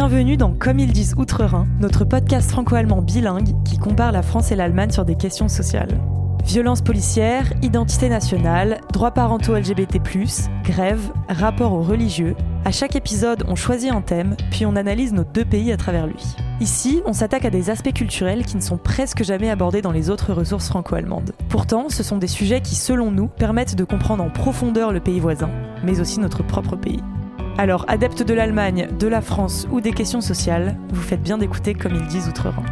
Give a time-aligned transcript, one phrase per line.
[0.00, 4.54] Bienvenue dans Comme ils disent Outre-Rhin, notre podcast franco-allemand bilingue qui compare la France et
[4.54, 6.00] l'Allemagne sur des questions sociales.
[6.44, 9.98] Violence policière, identité nationale, droits parentaux LGBT,
[10.62, 12.36] grève, rapport aux religieux.
[12.64, 16.06] À chaque épisode, on choisit un thème, puis on analyse nos deux pays à travers
[16.06, 16.22] lui.
[16.60, 20.10] Ici, on s'attaque à des aspects culturels qui ne sont presque jamais abordés dans les
[20.10, 21.32] autres ressources franco-allemandes.
[21.48, 25.18] Pourtant, ce sont des sujets qui, selon nous, permettent de comprendre en profondeur le pays
[25.18, 25.50] voisin,
[25.82, 27.02] mais aussi notre propre pays.
[27.60, 31.74] Alors, adeptes de l'Allemagne, de la France ou des questions sociales, vous faites bien d'écouter
[31.74, 32.62] comme ils disent Outre-Rhin.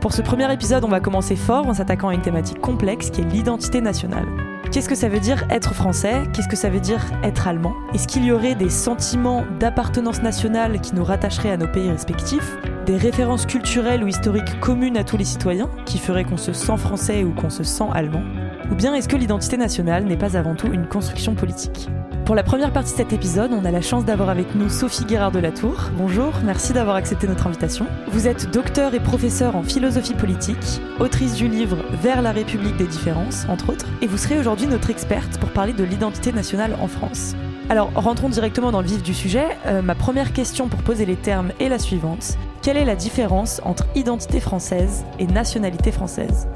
[0.00, 3.20] Pour ce premier épisode, on va commencer fort en s'attaquant à une thématique complexe qui
[3.20, 4.24] est l'identité nationale.
[4.72, 6.22] Qu'est-ce que ça veut dire être français?
[6.32, 7.74] Qu'est-ce que ça veut dire être allemand?
[7.92, 12.56] Est-ce qu'il y aurait des sentiments d'appartenance nationale qui nous rattacheraient à nos pays respectifs?
[12.86, 16.78] Des références culturelles ou historiques communes à tous les citoyens qui feraient qu'on se sent
[16.78, 18.22] français ou qu'on se sent allemand?
[18.70, 21.88] Ou bien est-ce que l'identité nationale n'est pas avant tout une construction politique
[22.24, 25.04] pour la première partie de cet épisode, on a la chance d'avoir avec nous Sophie
[25.04, 25.90] Guérard de la Tour.
[25.98, 27.86] Bonjour, merci d'avoir accepté notre invitation.
[28.08, 32.86] Vous êtes docteur et professeur en philosophie politique, autrice du livre Vers la République des
[32.86, 36.86] différences, entre autres, et vous serez aujourd'hui notre experte pour parler de l'identité nationale en
[36.86, 37.34] France.
[37.68, 39.46] Alors, rentrons directement dans le vif du sujet.
[39.66, 42.38] Euh, ma première question pour poser les termes est la suivante.
[42.62, 46.46] Quelle est la différence entre identité française et nationalité française?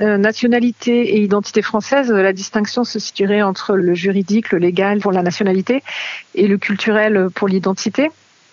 [0.00, 5.12] Euh, nationalité et identité française, la distinction se situerait entre le juridique, le légal pour
[5.12, 5.82] la nationalité
[6.34, 8.10] et le culturel pour l'identité.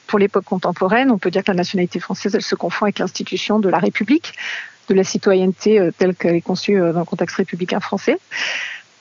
[0.07, 3.59] Pour l'époque contemporaine, on peut dire que la nationalité française, elle se confond avec l'institution
[3.59, 4.33] de la République,
[4.89, 8.17] de la citoyenneté euh, telle qu'elle est conçue euh, dans le contexte républicain français.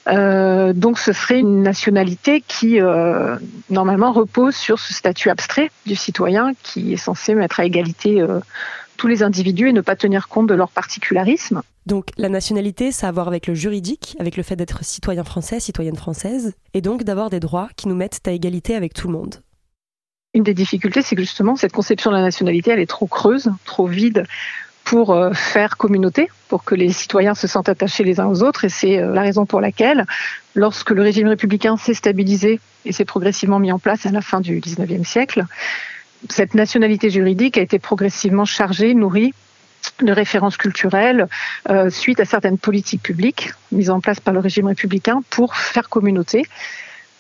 [0.09, 3.37] Euh, donc ce serait une nationalité qui euh,
[3.69, 8.41] normalement repose sur ce statut abstrait du citoyen qui est censé mettre à égalité euh,
[8.99, 11.63] tous les individus et ne pas tenir compte de leur particularisme.
[11.87, 15.25] Donc la nationalité, ça a à voir avec le juridique, avec le fait d'être citoyen
[15.25, 19.07] français, citoyenne française, et donc d'avoir des droits qui nous mettent à égalité avec tout
[19.07, 19.37] le monde.
[20.35, 23.51] Une des difficultés, c'est que justement, cette conception de la nationalité, elle est trop creuse,
[23.65, 24.27] trop vide
[24.85, 28.65] pour euh, faire communauté, pour que les citoyens se sentent attachés les uns aux autres.
[28.65, 30.05] Et c'est euh, la raison pour laquelle,
[30.55, 34.41] lorsque le régime républicain s'est stabilisé et s'est progressivement mis en place à la fin
[34.41, 35.45] du 19e siècle,
[36.29, 39.33] cette nationalité juridique a été progressivement chargée, nourrie
[40.03, 41.29] de références culturelles
[41.69, 45.89] euh, suite à certaines politiques publiques mises en place par le régime républicain pour faire
[45.89, 46.45] communauté,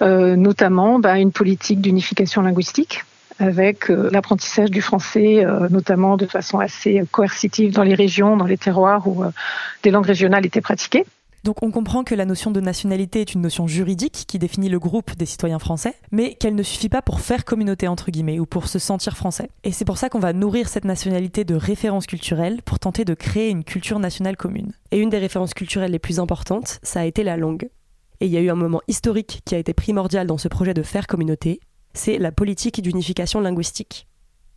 [0.03, 3.05] euh, notamment bah, une politique d'unification linguistique
[3.39, 8.59] avec euh, l'apprentissage du français, notamment de façon assez coercitive dans les régions, dans les
[8.59, 9.25] terroirs où
[9.83, 11.05] des langues régionales étaient pratiquées.
[11.45, 14.79] Donc on comprend que la notion de nationalité est une notion juridique qui définit le
[14.79, 18.47] groupe des citoyens français, mais qu'elle ne suffit pas pour faire communauté entre guillemets ou
[18.47, 19.51] pour se sentir français.
[19.65, 23.15] Et c'est pour ça qu'on va nourrir cette nationalité de références culturelles pour tenter de
[23.15, 24.73] créer une culture nationale commune.
[24.91, 27.69] Et une des références culturelles les plus importantes, ça a été la langue.
[28.21, 30.75] Et il y a eu un moment historique qui a été primordial dans ce projet
[30.75, 31.61] de faire communauté,
[31.95, 34.09] c'est la politique d'unification linguistique.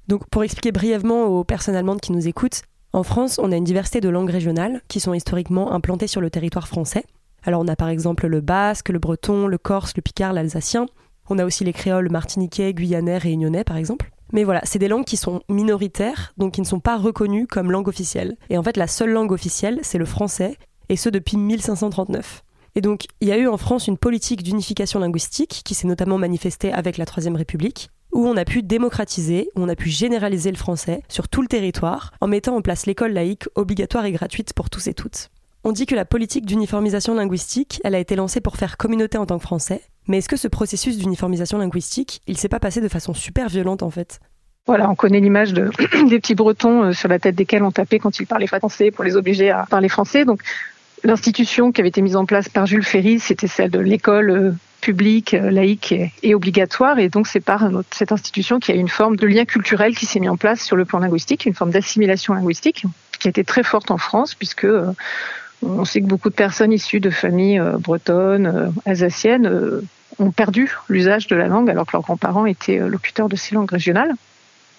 [0.08, 2.64] Donc pour expliquer brièvement aux personnes allemandes qui nous écoutent,
[2.94, 6.30] en France, on a une diversité de langues régionales qui sont historiquement implantées sur le
[6.30, 7.06] territoire français.
[7.44, 10.86] Alors on a par exemple le basque, le breton, le corse, le picard, l'alsacien.
[11.30, 14.12] On a aussi les créoles martiniquais, guyanais, réunionnais par exemple.
[14.34, 17.72] Mais voilà, c'est des langues qui sont minoritaires, donc qui ne sont pas reconnues comme
[17.72, 18.38] langue officielle.
[18.50, 20.58] Et en fait, la seule langue officielle, c'est le français,
[20.90, 22.44] et ce depuis 1539.
[22.76, 26.18] Et donc, il y a eu en France une politique d'unification linguistique qui s'est notamment
[26.18, 30.52] manifestée avec la Troisième République, où on a pu démocratiser, où on a pu généraliser
[30.52, 34.54] le français sur tout le territoire en mettant en place l'école laïque obligatoire et gratuite
[34.54, 35.30] pour tous et toutes.
[35.64, 39.26] On dit que la politique d'uniformisation linguistique, elle a été lancée pour faire communauté en
[39.26, 42.88] tant que français, mais est-ce que ce processus d'uniformisation linguistique, il s'est pas passé de
[42.88, 44.20] façon super violente en fait?
[44.66, 45.70] Voilà, on connaît l'image de,
[46.10, 49.04] des petits Bretons euh, sur la tête desquels on tapait quand ils parlaient français pour
[49.04, 50.26] les obliger à parler français.
[50.26, 50.42] Donc,
[51.04, 54.52] l'institution qui avait été mise en place par Jules Ferry, c'était celle de l'école euh,
[54.82, 57.00] public, euh, laïque et, obligatoire.
[57.00, 60.06] Et donc, c'est par cette institution qu'il y a une forme de lien culturel qui
[60.06, 62.86] s'est mis en place sur le plan linguistique, une forme d'assimilation linguistique
[63.20, 64.92] qui a été très forte en France, puisque euh,
[65.62, 69.48] on sait que beaucoup de personnes issues de familles bretonnes, alsaciennes,
[70.18, 73.70] ont perdu l'usage de la langue alors que leurs grands-parents étaient locuteurs de ces langues
[73.70, 74.16] régionales.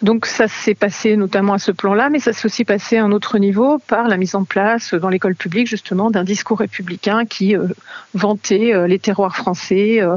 [0.02, 3.12] Donc ça s'est passé notamment à ce plan-là, mais ça s'est aussi passé à un
[3.12, 7.56] autre niveau par la mise en place dans l'école publique justement d'un discours républicain qui
[7.56, 7.68] euh,
[8.12, 10.16] vantait euh, les terroirs français, euh,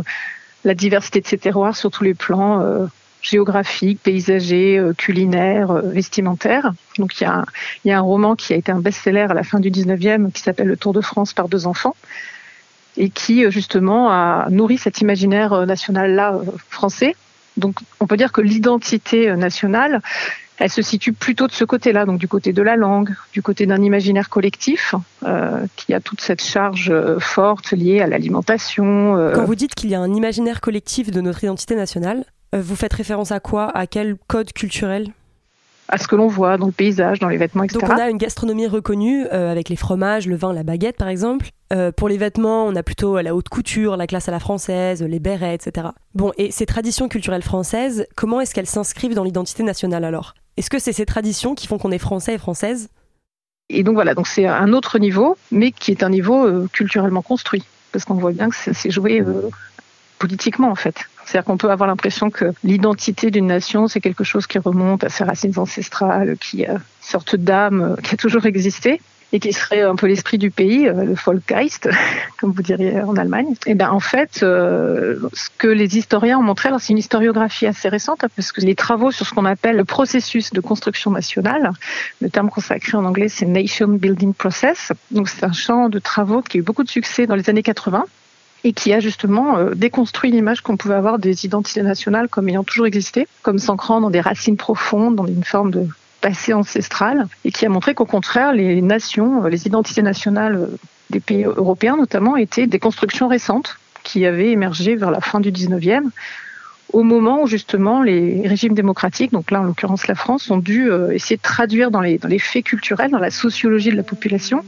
[0.64, 2.90] la diversité de ces terroirs sur tous les plans
[3.22, 6.74] géographiques, paysagers, culinaires, vestimentaires.
[6.98, 7.46] Donc il y, a un,
[7.84, 10.32] il y a un roman qui a été un best-seller à la fin du 19e
[10.32, 11.96] qui s'appelle Le Tour de France par deux enfants
[12.98, 16.40] et qui justement a nourri cet imaginaire national-là
[16.70, 17.16] français
[17.58, 20.02] donc on peut dire que l'identité nationale,
[20.58, 23.66] elle se situe plutôt de ce côté-là, donc du côté de la langue, du côté
[23.66, 29.18] d'un imaginaire collectif euh, qui a toute cette charge euh, forte liée à l'alimentation.
[29.18, 29.34] Euh.
[29.34, 32.94] Quand vous dites qu'il y a un imaginaire collectif de notre identité nationale, vous faites
[32.94, 33.70] référence à quoi?
[33.76, 35.10] À quel code culturel?
[35.88, 37.80] À ce que l'on voit dans le paysage, dans les vêtements, etc.
[37.80, 41.50] Donc on a une gastronomie reconnue avec les fromages, le vin, la baguette par exemple.
[41.96, 45.20] pour les vêtements, on a plutôt la haute couture, la classe à la française, les
[45.20, 45.88] bérets, etc.
[46.16, 50.34] Bon, et ces traditions culturelles françaises, comment est-ce qu'elles s'inscrivent dans l'identité nationale alors?
[50.58, 52.90] Est-ce que c'est ces traditions qui font qu'on est français et française?
[53.70, 57.22] Et donc voilà, donc c'est un autre niveau, mais qui est un niveau euh, culturellement
[57.22, 59.50] construit, parce qu'on voit bien que c'est joué euh,
[60.20, 60.96] politiquement en fait.
[61.26, 65.10] C'est-à-dire qu'on peut avoir l'impression que l'identité d'une nation, c'est quelque chose qui remonte à
[65.10, 69.02] ses racines ancestrales, qui est une sorte d'âme qui a toujours existé
[69.34, 71.90] et qui serait un peu l'esprit du pays, euh, le Volkgeist,
[72.40, 73.56] comme vous diriez en Allemagne.
[73.66, 77.66] Et ben en fait, euh, ce que les historiens ont montré, alors c'est une historiographie
[77.66, 81.12] assez récente, hein, parce que les travaux sur ce qu'on appelle le processus de construction
[81.12, 81.72] nationale,
[82.22, 86.42] le terme consacré en anglais c'est Nation Building Process, donc c'est un champ de travaux
[86.42, 88.06] qui a eu beaucoup de succès dans les années 80
[88.64, 92.64] et qui a justement euh, déconstruit l'image qu'on pouvait avoir des identités nationales comme ayant
[92.64, 95.88] toujours existé, comme s'ancrant dans des racines profondes, dans une forme de
[96.22, 100.70] passé ancestral et qui a montré qu'au contraire, les nations, les identités nationales
[101.12, 105.52] des pays européens notamment, étaient des constructions récentes qui avaient émergé vers la fin du
[105.52, 106.10] 19e
[106.94, 110.90] au moment où justement les régimes démocratiques, donc là en l'occurrence la France, ont dû
[110.90, 114.64] euh, essayer de traduire dans les faits culturels, dans la sociologie de la population,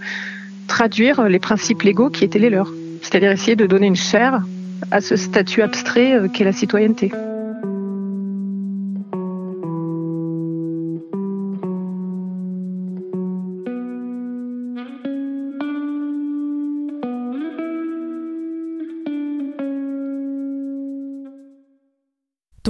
[0.67, 2.71] traduire les principes légaux qui étaient les leurs.
[3.01, 4.41] C'est-à-dire essayer de donner une chair
[4.91, 7.11] à ce statut abstrait euh, qu'est la citoyenneté.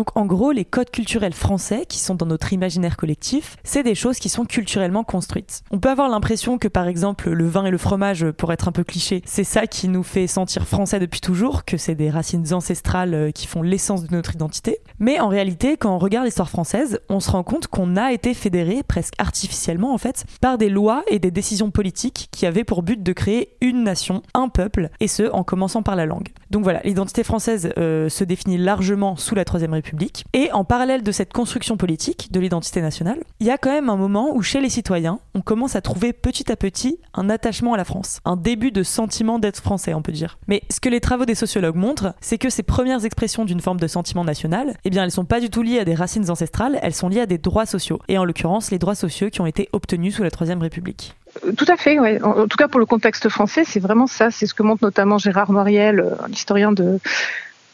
[0.08, 3.94] Donc en gros, les codes culturels français qui sont dans notre imaginaire collectif, c'est des
[3.94, 5.64] choses qui sont culturellement construites.
[5.70, 8.72] On peut avoir l'impression que par exemple le vin et le fromage, pour être un
[8.72, 12.54] peu cliché, c'est ça qui nous fait sentir français depuis toujours, que c'est des racines
[12.54, 14.78] ancestrales euh, qui font l'essence de notre identité.
[15.00, 18.34] Mais en réalité, quand on regarde l'histoire française, on se rend compte qu'on a été
[18.34, 22.82] fédéré presque artificiellement en fait par des lois et des décisions politiques qui avaient pour
[22.82, 26.30] but de créer une nation, un peuple, et ce en commençant par la langue.
[26.50, 29.97] Donc voilà, l'identité française euh, se définit largement sous la Troisième République
[30.34, 33.90] et en parallèle de cette construction politique de l'identité nationale, il y a quand même
[33.90, 37.74] un moment où chez les citoyens, on commence à trouver petit à petit un attachement
[37.74, 40.38] à la France, un début de sentiment d'être français, on peut dire.
[40.48, 43.80] Mais ce que les travaux des sociologues montrent, c'est que ces premières expressions d'une forme
[43.80, 46.80] de sentiment national, eh bien elles sont pas du tout liées à des racines ancestrales,
[46.82, 49.46] elles sont liées à des droits sociaux, et en l'occurrence les droits sociaux qui ont
[49.46, 51.16] été obtenus sous la Troisième République.
[51.46, 52.22] Euh, tout à fait, oui.
[52.22, 54.32] En tout cas, pour le contexte français, c'est vraiment ça.
[54.32, 57.00] C'est ce que montre notamment Gérard Moriel, euh, un historien de,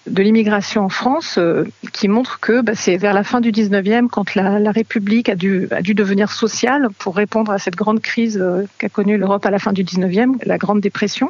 [0.07, 4.07] de l'immigration en France euh, qui montre que bah, c'est vers la fin du 19e,
[4.07, 8.01] quand la, la, République a dû, a dû devenir sociale pour répondre à cette grande
[8.01, 11.29] crise euh, qu'a connue l'Europe à la fin du 19e, la Grande Dépression.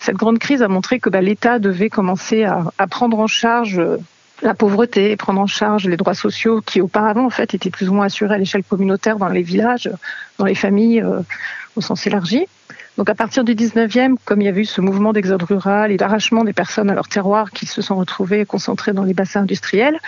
[0.00, 3.80] Cette grande crise a montré que bah, l'État devait commencer à, à, prendre en charge
[3.80, 3.96] euh,
[4.42, 7.94] la pauvreté, prendre en charge les droits sociaux qui auparavant en fait étaient plus ou
[7.94, 9.90] moins assurés à l'échelle communautaire dans les villages,
[10.38, 11.04] dans les familles
[11.74, 12.46] au sens élargi.
[12.98, 15.96] Donc à partir du 19e, comme il y a eu ce mouvement d'exode rural et
[15.96, 20.00] d'arrachement des personnes à leur terroir qui se sont retrouvées concentrées dans les bassins industriels,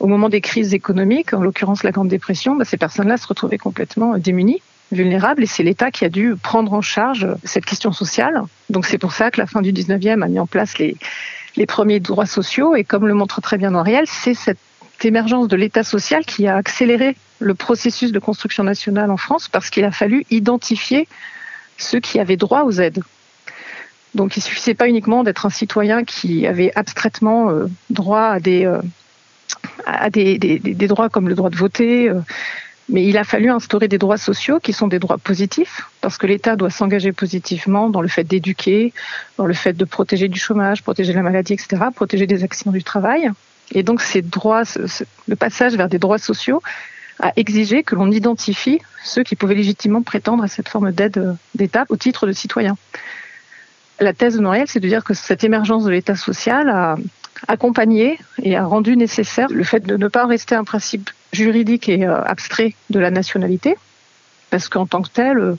[0.00, 3.58] au moment des crises économiques, en l'occurrence la Grande Dépression, bah, ces personnes-là se retrouvaient
[3.58, 8.40] complètement démunies vulnérables et c'est l'État qui a dû prendre en charge cette question sociale.
[8.70, 10.96] Donc c'est pour ça que la fin du 19e a mis en place les,
[11.56, 14.58] les premiers droits sociaux et comme le montre très bien Noriel, c'est cette
[15.02, 19.68] émergence de l'État social qui a accéléré le processus de construction nationale en France parce
[19.68, 21.06] qu'il a fallu identifier
[21.78, 23.02] ceux qui avaient droit aux aides.
[24.14, 28.40] Donc il ne suffisait pas uniquement d'être un citoyen qui avait abstraitement euh, droit à,
[28.40, 28.80] des, euh,
[29.86, 32.20] à des, des, droits comme le droit de voter, euh,
[32.88, 36.26] mais il a fallu instaurer des droits sociaux qui sont des droits positifs, parce que
[36.26, 38.92] l'État doit s'engager positivement dans le fait d'éduquer,
[39.36, 42.84] dans le fait de protéger du chômage, protéger la maladie, etc., protéger des accidents du
[42.84, 43.30] travail.
[43.72, 44.62] Et donc ces droits,
[45.26, 46.62] le passage vers des droits sociaux
[47.20, 51.32] a exigé que l'on identifie ceux qui pouvaient légitimement prétendre à cette forme d'aide euh,
[51.54, 52.76] d'État au titre de citoyen.
[54.00, 56.96] La thèse de Noël, c'est de dire que cette émergence de l'État social a
[57.46, 62.06] accompagné et a rendu nécessaire le fait de ne pas rester un principe juridique et
[62.06, 63.76] euh, abstrait de la nationalité,
[64.50, 65.54] parce qu'en tant que tel, euh,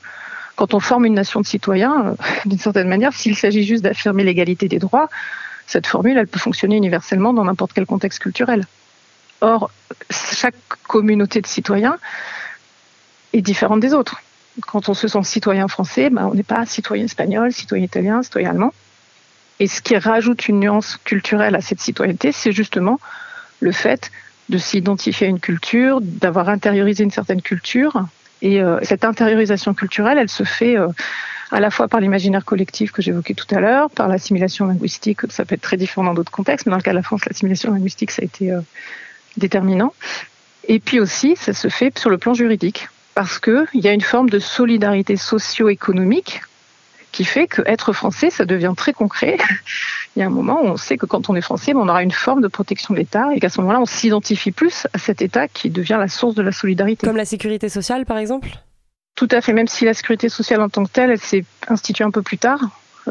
[0.56, 4.68] quand on forme une nation de citoyens, d'une certaine manière, s'il s'agit juste d'affirmer l'égalité
[4.68, 5.10] des droits,
[5.68, 8.66] cette formule, elle peut fonctionner universellement dans n'importe quel contexte culturel.
[9.42, 9.72] Or,
[10.10, 10.56] chaque
[10.88, 11.98] communauté de citoyens
[13.34, 14.22] est différente des autres.
[14.68, 18.52] Quand on se sent citoyen français, ben, on n'est pas citoyen espagnol, citoyen italien, citoyen
[18.52, 18.74] allemand.
[19.60, 23.00] Et ce qui rajoute une nuance culturelle à cette citoyenneté, c'est justement
[23.60, 24.12] le fait
[24.50, 28.06] de s'identifier à une culture, d'avoir intériorisé une certaine culture.
[28.42, 30.88] Et euh, cette intériorisation culturelle, elle se fait euh,
[31.52, 35.46] à la fois par l'imaginaire collectif que j'évoquais tout à l'heure, par l'assimilation linguistique, ça
[35.46, 37.72] peut être très différent dans d'autres contextes, mais dans le cas de la France, l'assimilation
[37.72, 38.62] linguistique, ça a été euh,
[39.38, 39.94] déterminant.
[40.68, 44.02] Et puis aussi, ça se fait sur le plan juridique, parce qu'il y a une
[44.02, 46.42] forme de solidarité socio-économique
[47.12, 49.38] qui fait qu'être français, ça devient très concret.
[50.16, 52.04] Il y a un moment où on sait que quand on est français, on aura
[52.04, 55.22] une forme de protection de l'État et qu'à ce moment-là, on s'identifie plus à cet
[55.22, 57.08] État qui devient la source de la solidarité.
[57.08, 58.50] Comme la sécurité sociale, par exemple?
[59.16, 62.04] Tout à fait, même si la sécurité sociale en tant que telle, elle s'est instituée
[62.04, 62.60] un peu plus tard,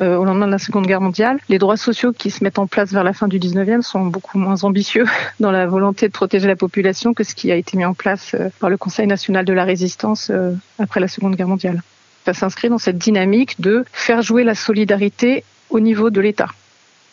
[0.01, 1.39] euh, au lendemain de la Seconde Guerre mondiale.
[1.49, 4.39] Les droits sociaux qui se mettent en place vers la fin du 19e sont beaucoup
[4.39, 5.07] moins ambitieux
[5.41, 8.35] dans la volonté de protéger la population que ce qui a été mis en place
[8.35, 11.83] euh, par le Conseil national de la résistance euh, après la Seconde Guerre mondiale
[12.25, 16.49] ça s'inscrit dans cette dynamique de faire jouer la solidarité au niveau de l'État.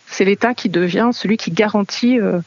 [0.08, 2.40] C'est l'État qui devient celui qui garantit euh,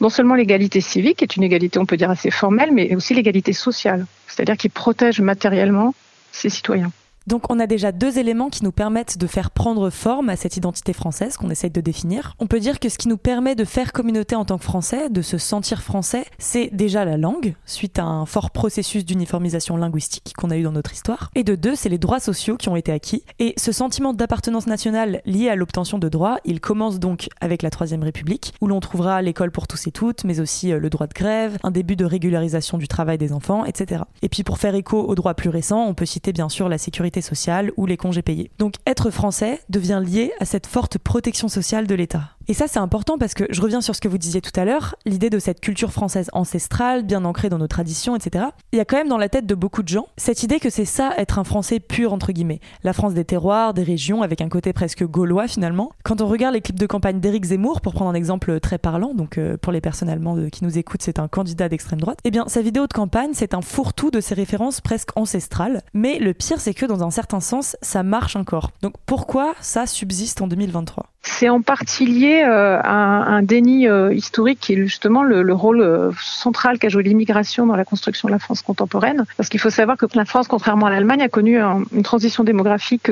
[0.00, 3.14] non seulement l'égalité civique, qui est une égalité, on peut dire, assez formelle, mais aussi
[3.14, 5.94] l'égalité sociale, c'est-à-dire qui protège matériellement
[6.32, 6.92] ses citoyens.
[7.26, 10.56] Donc on a déjà deux éléments qui nous permettent de faire prendre forme à cette
[10.56, 12.34] identité française qu'on essaye de définir.
[12.38, 15.10] On peut dire que ce qui nous permet de faire communauté en tant que français,
[15.10, 20.34] de se sentir français, c'est déjà la langue, suite à un fort processus d'uniformisation linguistique
[20.36, 21.30] qu'on a eu dans notre histoire.
[21.34, 23.24] Et de deux, c'est les droits sociaux qui ont été acquis.
[23.40, 27.70] Et ce sentiment d'appartenance nationale lié à l'obtention de droits, il commence donc avec la
[27.70, 31.08] Troisième République, où l'on trouvera l'école pour tous et toutes, mais aussi euh, le droit
[31.08, 34.02] de grève, un début de régularisation du travail des enfants, etc.
[34.22, 36.78] Et puis pour faire écho aux droits plus récents, on peut citer bien sûr la
[36.78, 38.50] sécurité sociale ou les congés payés.
[38.58, 42.35] Donc être français devient lié à cette forte protection sociale de l'État.
[42.48, 44.64] Et ça, c'est important parce que je reviens sur ce que vous disiez tout à
[44.64, 48.44] l'heure, l'idée de cette culture française ancestrale, bien ancrée dans nos traditions, etc.
[48.72, 50.70] Il y a quand même dans la tête de beaucoup de gens cette idée que
[50.70, 52.60] c'est ça être un français pur, entre guillemets.
[52.84, 55.90] La France des terroirs, des régions, avec un côté presque gaulois finalement.
[56.04, 59.12] Quand on regarde les clips de campagne d'Éric Zemmour, pour prendre un exemple très parlant,
[59.12, 62.30] donc euh, pour les personnes allemandes qui nous écoutent, c'est un candidat d'extrême droite, eh
[62.30, 65.82] bien sa vidéo de campagne, c'est un fourre-tout de ses références presque ancestrales.
[65.94, 68.70] Mais le pire, c'est que dans un certain sens, ça marche encore.
[68.82, 74.60] Donc pourquoi ça subsiste en 2023 c'est en partie lié euh, un déni euh, historique
[74.60, 78.38] qui est justement le, rôle euh, central qu'a joué l'immigration dans la construction de la
[78.38, 79.24] France contemporaine.
[79.36, 83.10] Parce qu'il faut savoir que la France, contrairement à l'Allemagne, a connu une transition démographique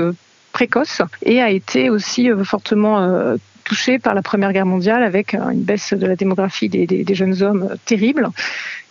[0.53, 5.93] précoce et a été aussi fortement touchée par la Première Guerre mondiale avec une baisse
[5.93, 8.29] de la démographie des jeunes hommes terrible.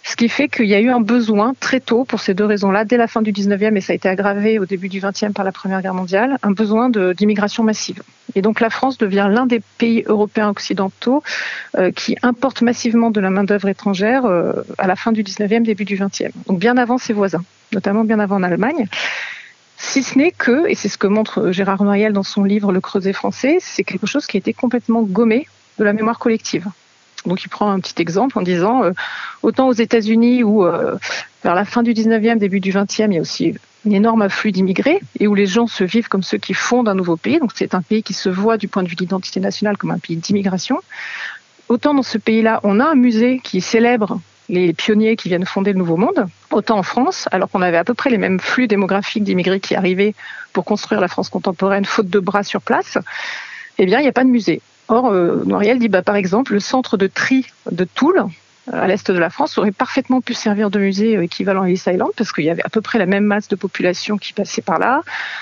[0.05, 2.83] Ce qui fait qu'il y a eu un besoin très tôt, pour ces deux raisons-là,
[2.83, 5.45] dès la fin du 19e, et ça a été aggravé au début du 20e par
[5.45, 8.03] la Première Guerre mondiale, un besoin d'immigration massive.
[8.35, 11.23] Et donc la France devient l'un des pays européens occidentaux
[11.77, 15.85] euh, qui importe massivement de la main-d'œuvre étrangère euh, à la fin du 19e, début
[15.85, 16.31] du 20e.
[16.47, 18.87] Donc bien avant ses voisins, notamment bien avant en Allemagne.
[19.77, 22.81] Si ce n'est que, et c'est ce que montre Gérard Noyel dans son livre Le
[22.81, 26.67] Creuset français, c'est quelque chose qui a été complètement gommé de la mémoire collective.
[27.25, 28.91] Donc il prend un petit exemple en disant euh,
[29.41, 30.95] autant aux États-Unis où euh,
[31.43, 33.55] vers la fin du 19e, début du 20e, il y a aussi
[33.87, 36.95] un énorme afflux d'immigrés et où les gens se vivent comme ceux qui fondent un
[36.95, 37.39] nouveau pays.
[37.39, 39.91] Donc c'est un pays qui se voit du point de vue de l'identité nationale comme
[39.91, 40.79] un pays d'immigration.
[41.69, 45.71] Autant dans ce pays-là, on a un musée qui célèbre les pionniers qui viennent fonder
[45.71, 48.67] le Nouveau Monde, autant en France, alors qu'on avait à peu près les mêmes flux
[48.67, 50.13] démographiques d'immigrés qui arrivaient
[50.51, 52.97] pour construire la France contemporaine, faute de bras sur place,
[53.77, 54.61] eh bien, il n'y a pas de musée.
[54.93, 58.25] Or, euh, Noiriel dit, bah, par exemple, le centre de tri de Toul, euh,
[58.71, 61.81] à l'est de la France, aurait parfaitement pu servir de musée euh, équivalent à Ellis
[61.87, 64.61] Island, parce qu'il y avait à peu près la même masse de population qui passait
[64.61, 65.01] par là.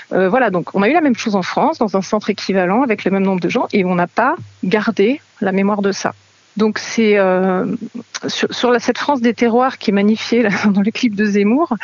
[0.10, 3.04] voilà, donc on a eu la même chose en France, dans un centre équivalent, avec
[3.04, 6.14] le même nombre de gens, et on n'a pas gardé la mémoire de ça.
[6.56, 7.18] Donc c'est
[8.28, 11.76] sur, sur, cette France des terroirs qui est magnifiée dans le clip de Zemmour,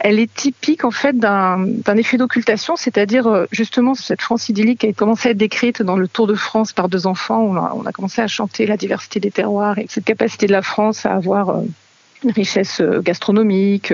[0.00, 4.88] elle est typique en fait d'un effet d'occultation, c'est-à-dire euh, justement cette France idyllique qui
[4.88, 7.40] a commencé à être décrite dans le Tour de France par deux enfants.
[7.42, 10.52] On a, on a commencé à chanter la diversité des terroirs et cette capacité de
[10.52, 11.62] la France à avoir euh,
[12.24, 13.92] une richesse euh, gastronomique,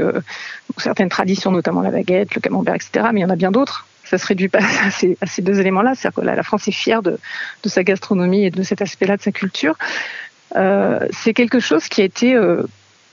[0.79, 3.09] certaines traditions, notamment la baguette, le camembert, etc.
[3.13, 3.87] Mais il y en a bien d'autres.
[4.05, 4.91] Ça se réduit pas à
[5.27, 5.95] ces, deux éléments-là.
[5.95, 7.19] C'est-à-dire que la, France est fière de,
[7.63, 9.77] de, sa gastronomie et de cet aspect-là de sa culture.
[10.57, 12.37] Euh, c'est quelque chose qui a été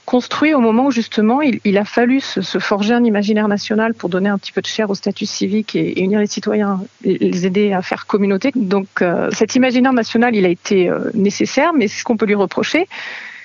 [0.09, 4.27] construit au moment où justement il, a fallu se, forger un imaginaire national pour donner
[4.27, 7.83] un petit peu de chair au statut civique et, unir les citoyens, les aider à
[7.83, 8.51] faire communauté.
[8.55, 12.33] Donc euh, cet imaginaire national, il a été euh, nécessaire, mais ce qu'on peut lui
[12.33, 12.87] reprocher,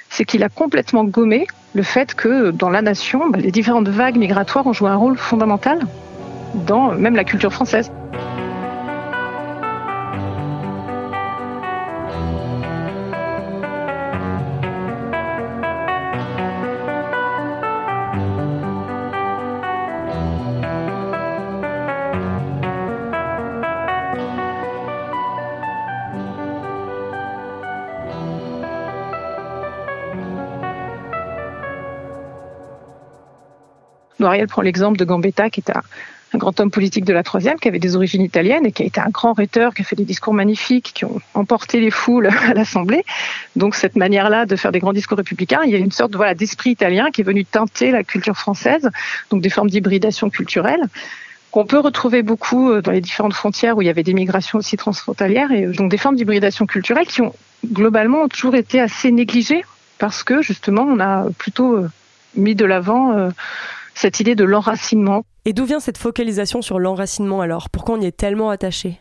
[0.08, 4.16] c'est qu'il a complètement gommé le fait que dans la nation, bah, les différentes vagues
[4.16, 5.80] migratoires ont joué un rôle fondamental
[6.54, 7.90] dans même la culture française.
[34.24, 35.82] Noiriel prend l'exemple de Gambetta, qui est un,
[36.36, 39.00] grand homme politique de la troisième, qui avait des origines italiennes et qui a été
[39.00, 42.54] un grand rhéteur, qui a fait des discours magnifiques, qui ont emporté les foules à
[42.54, 43.04] l'Assemblée.
[43.54, 46.34] Donc cette manière-là de faire des grands discours républicains, il y a une sorte voilà,
[46.34, 48.90] d'esprit italien qui est venu teinter la culture française,
[49.30, 50.88] donc des formes d'hybridation culturelle
[51.54, 54.58] qu'on peut retrouver beaucoup euh, dans les différentes frontières où il y avait des migrations
[54.58, 57.32] aussi transfrontalières et euh, donc des formes d'hybridation culturelle qui ont
[57.64, 59.64] globalement toujours été assez négligées
[60.00, 61.88] parce que justement on a plutôt euh,
[62.34, 63.30] mis de l'avant
[63.94, 65.24] cette idée de l'enracinement.
[65.44, 67.70] Et d'où vient cette focalisation sur l'enracinement alors?
[67.70, 69.00] Pourquoi on y est tellement attaché?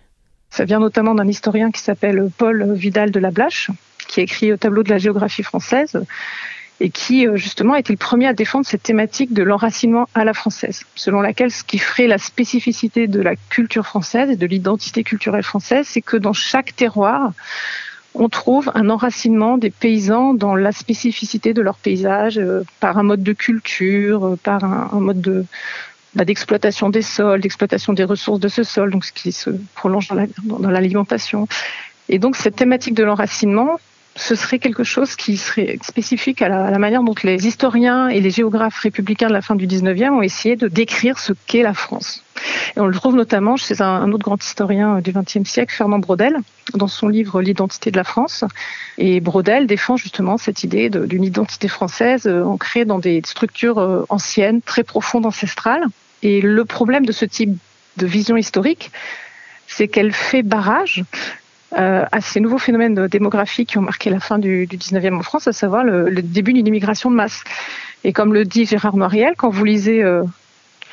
[0.50, 3.72] Ça vient notamment d'un historien qui s'appelle Paul Vidal de la Blache,
[4.08, 6.06] qui a écrit au tableau de la géographie française
[6.80, 10.26] et qui euh, justement a été le premier à défendre cette thématique de l'enracinement à
[10.26, 14.46] la française, selon laquelle ce qui ferait la spécificité de la culture française et de
[14.46, 17.32] l'identité culturelle française, c'est que dans chaque terroir,
[18.16, 23.04] on trouve un enracinement des paysans dans la spécificité de leur paysage, euh, par un
[23.04, 25.46] mode de culture, euh, par un, mode de
[26.14, 30.10] bah, d'exploitation des sols, d'exploitation des ressources de ce sol, donc ce qui se prolonge
[30.44, 31.48] dans l'alimentation.
[32.10, 33.80] et donc cette thématique de l'enracinement,
[34.16, 38.30] ce serait quelque chose qui serait spécifique à la, manière dont les historiens et les
[38.30, 42.24] géographes républicains de la fin du 19e ont essayé de décrire ce qu'est la France.
[42.76, 46.38] Et on le trouve notamment chez un, autre grand historien du XXe siècle, Fernand Braudel,
[46.76, 48.44] dans son livre L'identité de la France.
[48.98, 54.06] Et Braudel défend justement cette idée d'une identité française euh, ancrée dans des structures euh,
[54.10, 55.86] anciennes, très profondes, ancestrales.
[56.22, 57.58] Et le problème de ce type
[57.98, 58.92] de vision historique,
[59.68, 61.04] c'est qu'elle fait barrage
[61.78, 65.22] euh, à ces nouveaux phénomènes démographiques qui ont marqué la fin du, du 19e en
[65.22, 67.44] France, à savoir le, début d'une immigration de masse.
[68.04, 70.24] Et comme le dit Gérard Noiriel, quand vous lisez euh,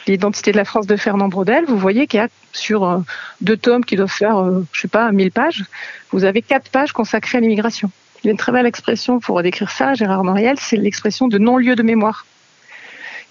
[0.06, 2.98] l'identité de la France de Fernand Braudel, vous voyez qu'il y a sur euh,
[3.40, 5.64] deux tomes qui doivent faire, je sais pas, 1000 pages,
[6.12, 7.90] vous avez quatre pages consacrées à l'immigration.
[8.22, 11.38] Il y a une très belle expression pour décrire ça, Gérard Noiriel, c'est l'expression de
[11.38, 12.26] non-lieu de mémoire.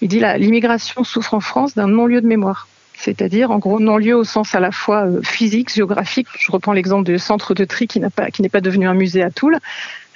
[0.00, 2.68] Il dit l'immigration souffre en France d'un non-lieu de mémoire
[3.00, 6.28] c'est-à-dire en gros non-lieu au sens à la fois euh, physique, géographique.
[6.38, 9.22] Je reprends l'exemple du centre de tri qui n'a pas, n'est pas devenu un musée
[9.22, 9.58] à Toul.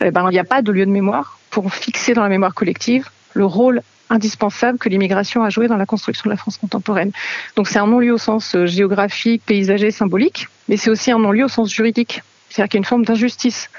[0.02, 2.54] Eh ben, il n'y a pas de lieu de mémoire pour fixer dans la mémoire
[2.54, 7.10] collective le rôle indispensable que l'immigration a joué dans la construction de la France contemporaine.
[7.56, 11.46] Donc c'est un non-lieu au sens euh, géographique, paysager, symbolique, mais c'est aussi un non-lieu
[11.46, 12.22] au sens juridique.
[12.50, 13.70] C'est-à-dire qu'il y a une forme d'injustice.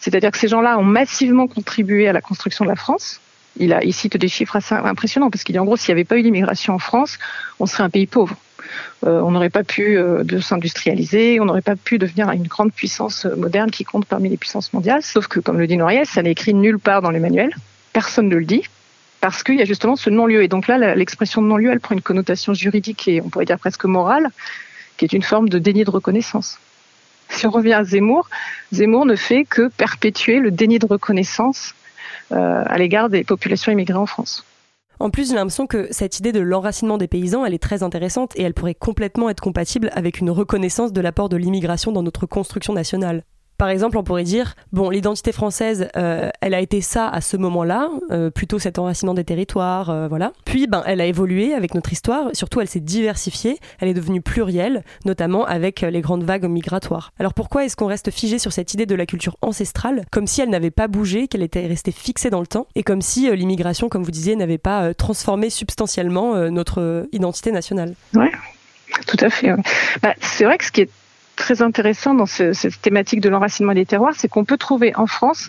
[0.00, 3.20] C'est-à-dire que ces gens-là ont massivement contribué à la construction de la France,
[3.60, 6.16] il, cite des chiffres assez impressionnants parce qu'il dit en gros s'il n'y avait pas
[6.16, 7.18] eu l'immigration en France,
[7.58, 8.36] on serait un pays pauvre.
[9.06, 13.26] Euh, on n'aurait pas pu euh, s'industrialiser, on n'aurait pas pu devenir une grande puissance
[13.26, 15.02] euh, moderne qui compte parmi les puissances mondiales.
[15.02, 17.54] Sauf que, comme le dit Noriel, ça n'est écrit nulle part dans les manuels.
[17.92, 18.62] Personne ne le dit
[19.20, 20.42] parce qu'il y a justement ce non-lieu.
[20.42, 23.58] Et donc là, l'expression de non-lieu, elle prend une connotation juridique et on pourrait dire
[23.58, 24.28] presque morale,
[24.96, 26.58] qui est une forme de déni de reconnaissance.
[27.28, 28.28] Si on revient à Zemmour,
[28.72, 31.74] Zemmour ne fait que perpétuer le déni de reconnaissance
[32.30, 34.44] à l'égard des populations immigrées en France.
[35.00, 38.36] En plus, j'ai l'impression que cette idée de l'enracinement des paysans, elle est très intéressante
[38.36, 42.26] et elle pourrait complètement être compatible avec une reconnaissance de l'apport de l'immigration dans notre
[42.26, 43.24] construction nationale.
[43.60, 47.36] Par exemple, on pourrait dire, bon, l'identité française, euh, elle a été ça à ce
[47.36, 50.32] moment-là, euh, plutôt cet enracinement des territoires, euh, voilà.
[50.46, 54.22] Puis, ben, elle a évolué avec notre histoire, surtout elle s'est diversifiée, elle est devenue
[54.22, 57.12] plurielle, notamment avec les grandes vagues migratoires.
[57.18, 60.40] Alors pourquoi est-ce qu'on reste figé sur cette idée de la culture ancestrale, comme si
[60.40, 63.90] elle n'avait pas bougé, qu'elle était restée fixée dans le temps, et comme si l'immigration,
[63.90, 67.94] comme vous disiez, n'avait pas transformé substantiellement notre identité nationale?
[68.14, 68.32] Ouais,
[69.06, 69.52] tout à fait.
[70.02, 70.90] Bah, c'est vrai que ce qui est
[71.40, 75.48] très intéressant dans cette thématique de l'enracinement des terroirs, c'est qu'on peut trouver en France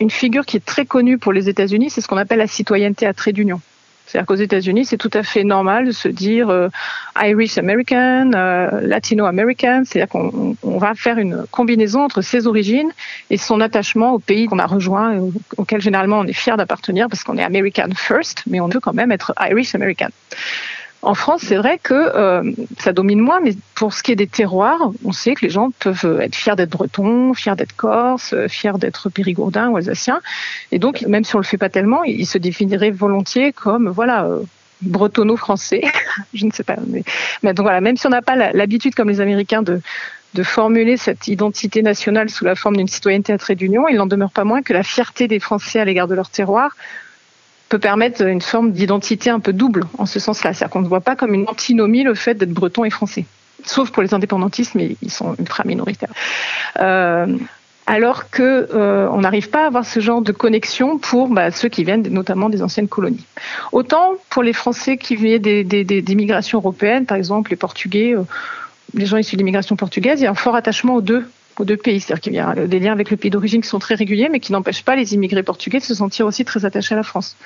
[0.00, 3.06] une figure qui est très connue pour les États-Unis, c'est ce qu'on appelle la citoyenneté
[3.06, 3.60] à trait d'union.
[4.06, 6.68] C'est-à-dire qu'aux États-Unis, c'est tout à fait normal de se dire euh,
[7.22, 12.90] Irish American, euh, Latino American, c'est-à-dire qu'on va faire une combinaison entre ses origines
[13.30, 15.20] et son attachement au pays qu'on a rejoint,
[15.56, 18.94] auquel généralement on est fier d'appartenir parce qu'on est American first, mais on veut quand
[18.94, 20.08] même être Irish American.
[21.02, 24.26] En France, c'est vrai que euh, ça domine moins, mais pour ce qui est des
[24.26, 28.76] terroirs, on sait que les gens peuvent être fiers d'être bretons, fiers d'être corses, fiers
[28.78, 30.20] d'être périgourdins ou alsaciens.
[30.72, 34.24] Et donc, même si on le fait pas tellement, ils se définiraient volontiers comme, voilà,
[34.24, 34.42] euh,
[34.82, 35.82] bretonno-français.
[36.34, 36.76] Je ne sais pas.
[36.86, 37.02] Mais,
[37.42, 39.80] mais, donc voilà, même si on n'a pas l'habitude, comme les Américains, de,
[40.34, 44.06] de formuler cette identité nationale sous la forme d'une citoyenneté à trait d'union, il n'en
[44.06, 46.76] demeure pas moins que la fierté des Français à l'égard de leur terroir
[47.70, 50.52] peut permettre une forme d'identité un peu double en ce sens-là.
[50.52, 53.24] C'est-à-dire qu'on ne voit pas comme une antinomie le fait d'être breton et français.
[53.64, 56.12] Sauf pour les indépendantistes, mais ils sont ultra minoritaires.
[56.80, 57.36] Euh,
[57.86, 61.68] alors que euh, on n'arrive pas à avoir ce genre de connexion pour bah, ceux
[61.68, 63.24] qui viennent notamment des anciennes colonies.
[63.70, 68.22] Autant pour les Français qui venaient des, des, migrations européennes, par exemple les Portugais, euh,
[68.94, 71.24] les gens issus de l'immigration portugaise, il y a un fort attachement aux deux
[71.60, 72.00] aux deux pays.
[72.00, 74.40] C'est-à-dire qu'il y a des liens avec le pays d'origine qui sont très réguliers, mais
[74.40, 77.36] qui n'empêchent pas les immigrés portugais de se sentir aussi très attachés à la France.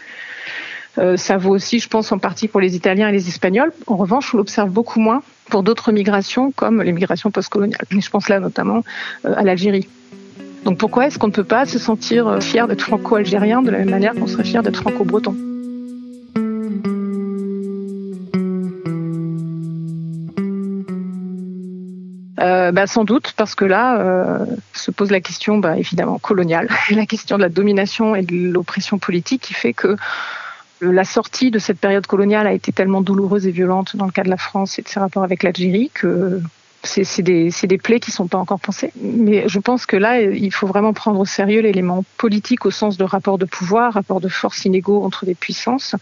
[0.99, 3.73] Euh, ça vaut aussi, je pense, en partie pour les Italiens et les Espagnols.
[3.87, 7.85] En revanche, on l'observe beaucoup moins pour d'autres migrations, comme les migrations postcoloniales.
[7.91, 8.83] Mais je pense là notamment
[9.25, 9.89] euh, à l'Algérie.
[10.65, 13.79] Donc pourquoi est-ce qu'on ne peut pas se sentir euh, fier d'être franco-algérien de la
[13.79, 15.37] même manière qu'on serait fier d'être franco-breton?
[22.45, 26.69] Euh, bah, sans doute parce que là euh, se pose la question bah, évidemment coloniale,
[26.91, 29.97] la question de la domination et de l'oppression politique qui fait que
[30.83, 34.25] la sortie de cette période coloniale a été tellement douloureuse et violente dans le cas
[34.25, 36.43] de la France et de ses rapports avec l'Algérie que
[36.83, 38.93] c'est des, des, plaies qui ne sont pas encore pensées.
[39.01, 42.99] Mais je pense que là, il faut vraiment prendre au sérieux l'élément politique au sens
[42.99, 45.97] de rapport de pouvoir, rapport de force inégaux entre des puissances,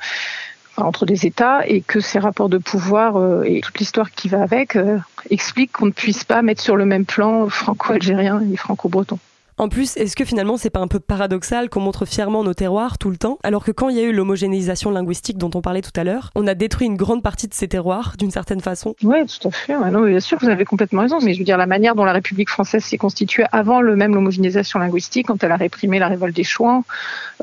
[0.77, 4.43] entre des États et que ces rapports de pouvoir euh, et toute l'histoire qui va
[4.43, 4.99] avec euh,
[5.31, 9.19] expliquent qu'on ne puisse pas mettre sur le même plan franco-algérien et franco-breton.
[9.59, 12.99] En plus, est-ce que finalement c'est pas un peu paradoxal qu'on montre fièrement nos terroirs
[12.99, 15.83] tout le temps, alors que quand il y a eu l'homogénéisation linguistique dont on parlait
[15.83, 18.95] tout à l'heure, on a détruit une grande partie de ces terroirs d'une certaine façon
[19.03, 19.75] Oui, tout à fait.
[19.91, 21.19] non, bien sûr, vous avez complètement raison.
[21.23, 24.15] Mais je veux dire, la manière dont la République française s'est constituée avant le même
[24.15, 26.85] l'homogénéisation linguistique, quand elle a réprimé la révolte des Chouans,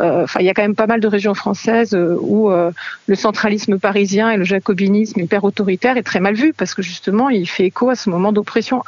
[0.02, 2.72] euh, il y a quand même pas mal de régions françaises euh, où euh,
[3.08, 7.30] le centralisme parisien et le jacobinisme hyper autoritaire est très mal vu parce que justement,
[7.30, 8.84] il fait écho à ce moment d'oppression.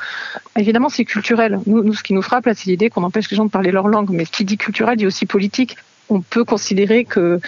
[0.57, 1.59] Évidemment, c'est culturel.
[1.65, 4.09] Nous, ce qui nous frappe c'est l'idée qu'on empêche les gens de parler leur langue,
[4.11, 5.75] mais qui dit culturel dit aussi politique.
[6.09, 7.41] On peut considérer que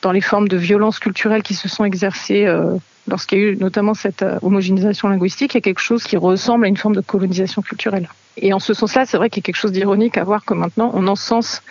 [0.00, 2.76] dans les formes de violence culturelle qui se sont exercées euh,
[3.08, 6.16] lorsqu'il y a eu notamment cette euh, homogénéisation linguistique, il y a quelque chose qui
[6.16, 8.08] ressemble à une forme de colonisation culturelle.
[8.36, 10.54] Et en ce sens-là, c'est vrai qu'il y a quelque chose d'ironique à voir que
[10.54, 11.62] maintenant on encense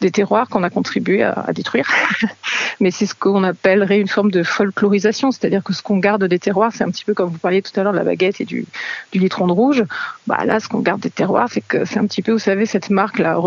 [0.00, 1.88] des terroirs qu'on a contribué à, détruire.
[2.80, 6.38] Mais c'est ce qu'on appellerait une forme de folklorisation, c'est-à-dire que ce qu'on garde des
[6.38, 8.44] terroirs, c'est un petit peu comme vous parliez tout à l'heure de la baguette et
[8.44, 8.66] du,
[9.12, 9.84] litron de rouge.
[10.26, 12.66] Bah là, ce qu'on garde des terroirs, c'est que c'est un petit peu, vous savez,
[12.66, 13.38] cette marque là.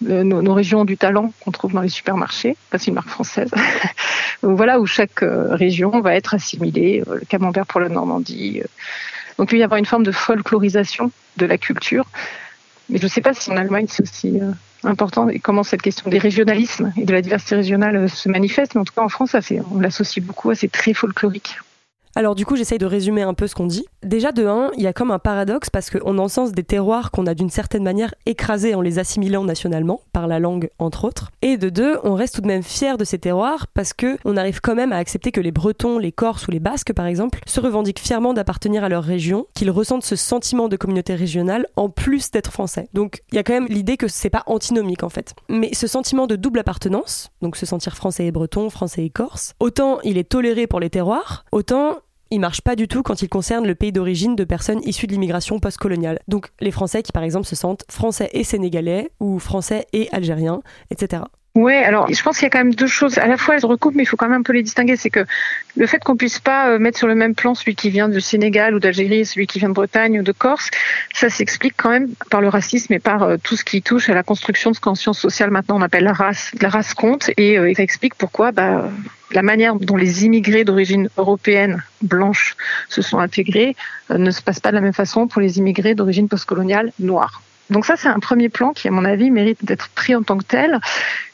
[0.00, 3.50] Nos, régions du talent qu'on trouve dans les supermarchés, c'est une marque française.
[4.44, 8.60] Donc voilà où chaque euh, région va être assimilée, euh, le camembert pour la Normandie.
[8.62, 8.68] Euh.
[9.38, 12.06] Donc il va y avoir une forme de folklorisation de la culture.
[12.88, 14.38] Mais je ne sais pas si en Allemagne c'est aussi
[14.84, 18.74] important et comment cette question des régionalismes et de la diversité régionale euh, se manifeste.
[18.74, 19.34] Mais en tout cas, en France,
[19.70, 21.58] on l'associe beaucoup à ces très folklorique.
[22.18, 23.86] Alors du coup, j'essaye de résumer un peu ce qu'on dit.
[24.02, 27.28] Déjà de 1, il y a comme un paradoxe parce qu'on encense des terroirs qu'on
[27.28, 31.30] a d'une certaine manière écrasés en les assimilant nationalement, par la langue entre autres.
[31.42, 34.36] Et de 2, on reste tout de même fier de ces terroirs parce que on
[34.36, 37.38] arrive quand même à accepter que les Bretons, les Corses ou les Basques par exemple,
[37.46, 41.88] se revendiquent fièrement d'appartenir à leur région, qu'ils ressentent ce sentiment de communauté régionale en
[41.88, 42.88] plus d'être français.
[42.94, 45.36] Donc il y a quand même l'idée que c'est pas antinomique en fait.
[45.48, 49.54] Mais ce sentiment de double appartenance, donc se sentir français et breton, français et corse,
[49.60, 51.98] autant il est toléré pour les terroirs, autant
[52.30, 55.12] il marche pas du tout quand il concerne le pays d'origine de personnes issues de
[55.12, 56.20] l'immigration postcoloniale.
[56.28, 60.62] Donc les Français qui par exemple se sentent français et sénégalais ou français et algériens,
[60.90, 61.22] etc.
[61.54, 63.18] Oui, alors je pense qu'il y a quand même deux choses.
[63.18, 64.94] À la fois, elles se recoupent, mais il faut quand même un peu les distinguer.
[64.94, 65.24] C'est que
[65.76, 68.20] le fait qu'on puisse pas euh, mettre sur le même plan celui qui vient du
[68.20, 70.70] Sénégal ou d'Algérie, celui qui vient de Bretagne ou de Corse,
[71.12, 74.14] ça s'explique quand même par le racisme et par euh, tout ce qui touche à
[74.14, 76.52] la construction de ce qu'en sciences sociales maintenant on appelle la race.
[76.60, 78.88] La race compte et euh, ça explique pourquoi bah,
[79.32, 82.56] la manière dont les immigrés d'origine européenne blanche
[82.88, 83.76] se sont intégrés
[84.10, 87.42] ne se passe pas de la même façon pour les immigrés d'origine postcoloniale noire.
[87.70, 90.38] Donc ça, c'est un premier plan qui, à mon avis, mérite d'être pris en tant
[90.38, 90.80] que tel.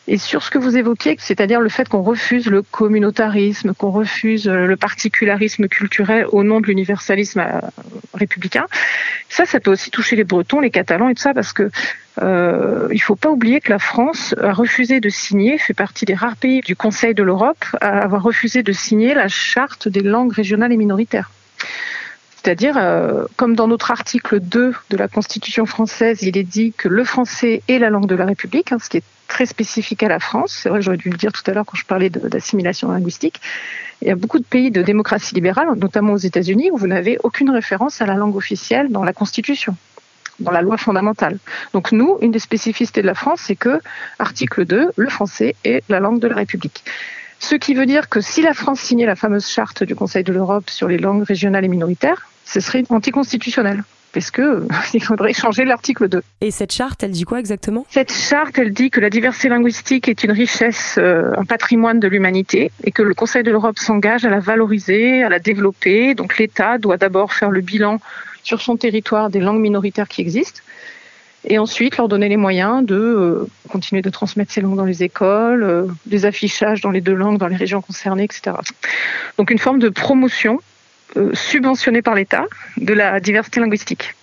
[0.06, 4.46] Et sur ce que vous évoquiez, c'est-à-dire le fait qu'on refuse le communautarisme, qu'on refuse
[4.46, 7.60] le particularisme culturel au nom de l'universalisme euh,
[8.12, 8.66] républicain,
[9.30, 11.70] ça, ça peut aussi toucher les Bretons, les Catalans et tout ça, parce que
[12.22, 16.14] euh, il faut pas oublier que la France a refusé de signer, fait partie des
[16.14, 20.32] rares pays du Conseil de l'Europe à avoir refusé de signer la charte des langues
[20.32, 21.30] régionales et minoritaires.
[22.44, 26.88] C'est-à-dire, euh, comme dans notre article 2 de la Constitution française, il est dit que
[26.88, 30.08] le français est la langue de la République, hein, ce qui est très spécifique à
[30.08, 30.60] la France.
[30.62, 33.40] C'est vrai, j'aurais dû le dire tout à l'heure quand je parlais d'assimilation linguistique.
[34.02, 37.16] Il y a beaucoup de pays de démocratie libérale, notamment aux États-Unis, où vous n'avez
[37.22, 39.74] aucune référence à la langue officielle dans la Constitution
[40.40, 41.38] dans la loi fondamentale.
[41.74, 43.80] Donc nous, une des spécificités de la France, c'est que,
[44.18, 46.82] article 2, le français est la langue de la République.
[47.38, 50.32] Ce qui veut dire que si la France signait la fameuse charte du Conseil de
[50.32, 53.82] l'Europe sur les langues régionales et minoritaires, ce serait anticonstitutionnel
[54.14, 56.22] parce que il faudrait changer l'article 2.
[56.40, 57.84] Et cette charte, elle dit quoi exactement?
[57.90, 62.08] Cette charte, elle dit que la diversité linguistique est une richesse, euh, un patrimoine de
[62.08, 66.14] l'humanité, et que le Conseil de l'Europe s'engage à la valoriser, à la développer.
[66.14, 68.00] Donc l'État doit d'abord faire le bilan
[68.44, 70.60] sur son territoire des langues minoritaires qui existent,
[71.46, 75.02] et ensuite leur donner les moyens de euh, continuer de transmettre ces langues dans les
[75.02, 78.56] écoles, euh, des affichages dans les deux langues dans les régions concernées, etc.
[79.38, 80.73] Donc une forme de promotion euh,
[81.32, 82.46] subventionnée par l'État
[82.76, 84.14] de la diversité linguistique.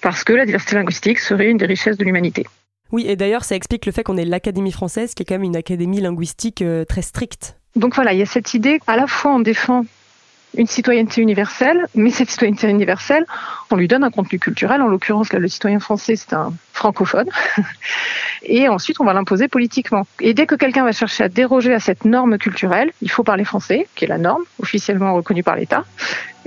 [0.00, 2.46] Parce que la diversité linguistique serait une des richesses de l'humanité.
[2.90, 5.44] Oui, et d'ailleurs, ça explique le fait qu'on ait l'Académie française, qui est quand même
[5.44, 7.56] une académie linguistique euh, très stricte.
[7.74, 9.86] Donc voilà, il y a cette idée, à la fois on défend
[10.56, 13.24] une citoyenneté universelle, mais cette citoyenneté universelle,
[13.70, 14.82] on lui donne un contenu culturel.
[14.82, 17.28] En l'occurrence, là, le citoyen français, c'est un francophone.
[18.44, 20.06] Et ensuite, on va l'imposer politiquement.
[20.20, 23.44] Et dès que quelqu'un va chercher à déroger à cette norme culturelle, il faut parler
[23.44, 25.84] français, qui est la norme, officiellement reconnue par l'État.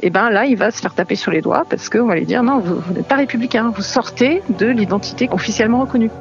[0.01, 2.25] Et ben là, il va se faire taper sur les doigts parce qu'on va lui
[2.25, 6.11] dire non, vous n'êtes pas républicain, vous sortez de l'identité officiellement reconnue.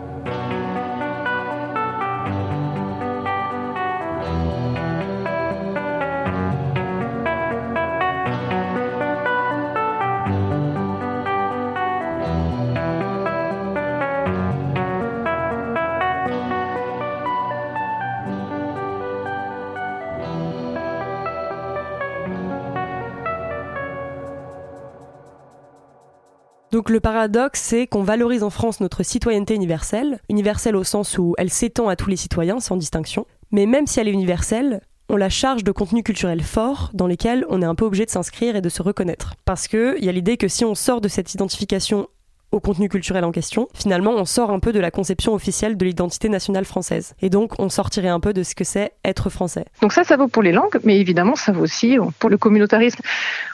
[26.85, 31.35] Donc le paradoxe, c'est qu'on valorise en France notre citoyenneté universelle, universelle au sens où
[31.39, 35.17] elle s'étend à tous les citoyens sans distinction, mais même si elle est universelle, on
[35.17, 38.55] la charge de contenus culturels forts dans lesquels on est un peu obligé de s'inscrire
[38.55, 39.33] et de se reconnaître.
[39.47, 42.07] Parce qu'il y a l'idée que si on sort de cette identification
[42.53, 45.87] au contenu culturel en question, finalement on sort un peu de la conception officielle de
[45.87, 47.15] l'identité nationale française.
[47.23, 49.65] Et donc on sortirait un peu de ce que c'est être français.
[49.81, 53.01] Donc ça, ça vaut pour les langues, mais évidemment ça vaut aussi pour le communautarisme.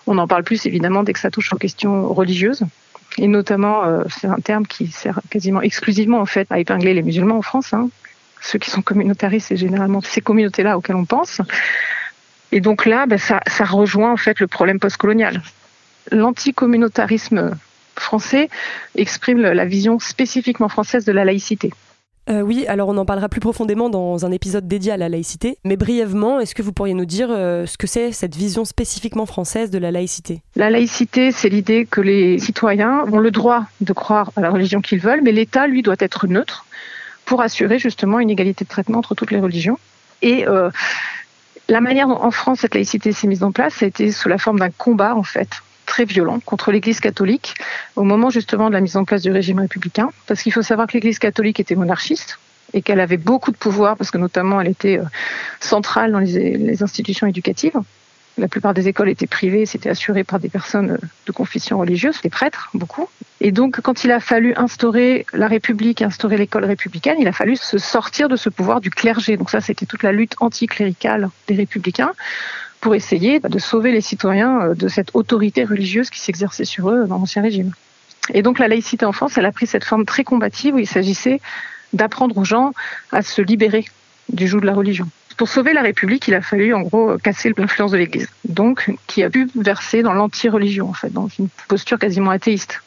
[0.08, 2.64] On en parle plus évidemment dès que ça touche aux questions religieuses.
[3.18, 7.02] Et notamment, euh, c'est un terme qui sert quasiment exclusivement en fait à épingler les
[7.02, 7.72] musulmans en France.
[7.72, 7.90] Hein.
[8.40, 11.40] Ceux qui sont communautaristes, c'est généralement ces communautés-là auxquelles on pense.
[12.52, 15.42] Et donc là, ben, ça, ça rejoint en fait le problème postcolonial.
[16.10, 17.56] L'anticommunautarisme
[17.96, 18.48] français
[18.96, 21.70] exprime la vision spécifiquement française de la laïcité.
[22.28, 25.58] Euh, oui, alors on en parlera plus profondément dans un épisode dédié à la laïcité.
[25.64, 29.26] Mais brièvement, est-ce que vous pourriez nous dire euh, ce que c'est cette vision spécifiquement
[29.26, 30.42] française de la laïcité?
[30.54, 34.80] La laïcité, c'est l'idée que les citoyens ont le droit de croire à la religion
[34.80, 36.66] qu'ils veulent, mais l'État, lui, doit être neutre
[37.24, 39.78] pour assurer justement une égalité de traitement entre toutes les religions.
[40.22, 40.70] Et euh,
[41.68, 44.28] la manière dont en France cette laïcité s'est mise en place, ça a été sous
[44.28, 47.56] la forme d'un combat en fait très violent contre l'Église catholique
[47.96, 50.86] au moment justement de la mise en place du régime républicain, parce qu'il faut savoir
[50.86, 52.38] que l'Église catholique était monarchiste
[52.72, 55.04] et qu'elle avait beaucoup de pouvoir, parce que notamment elle était euh,
[55.58, 57.76] centrale dans les, institutions éducatives.
[58.38, 62.20] La plupart des écoles étaient privées, c'était assuré par des personnes euh, de confession religieuse,
[62.22, 63.08] des prêtres, beaucoup.
[63.40, 67.56] Et donc, quand il a fallu instaurer la République, instaurer l'école républicaine, il a fallu
[67.56, 69.36] se sortir de ce pouvoir du clergé.
[69.36, 72.12] Donc ça, c'était toute la lutte anticléricale des républicains
[72.80, 77.06] pour essayer de sauver les citoyens euh, de cette autorité religieuse qui s'exerçait sur eux
[77.06, 77.72] dans l'Ancien Régime.
[78.32, 80.86] Et donc la laïcité en France, elle a pris cette forme très combative où il
[80.86, 81.40] s'agissait
[81.92, 82.72] d'apprendre aux gens
[83.12, 83.84] à se libérer
[84.28, 85.08] du joug de la religion.
[85.36, 89.22] Pour sauver la République, il a fallu en gros casser l'influence de l'Église, donc qui
[89.22, 92.82] a pu verser dans l'anti-religion en fait, dans une posture quasiment athéiste.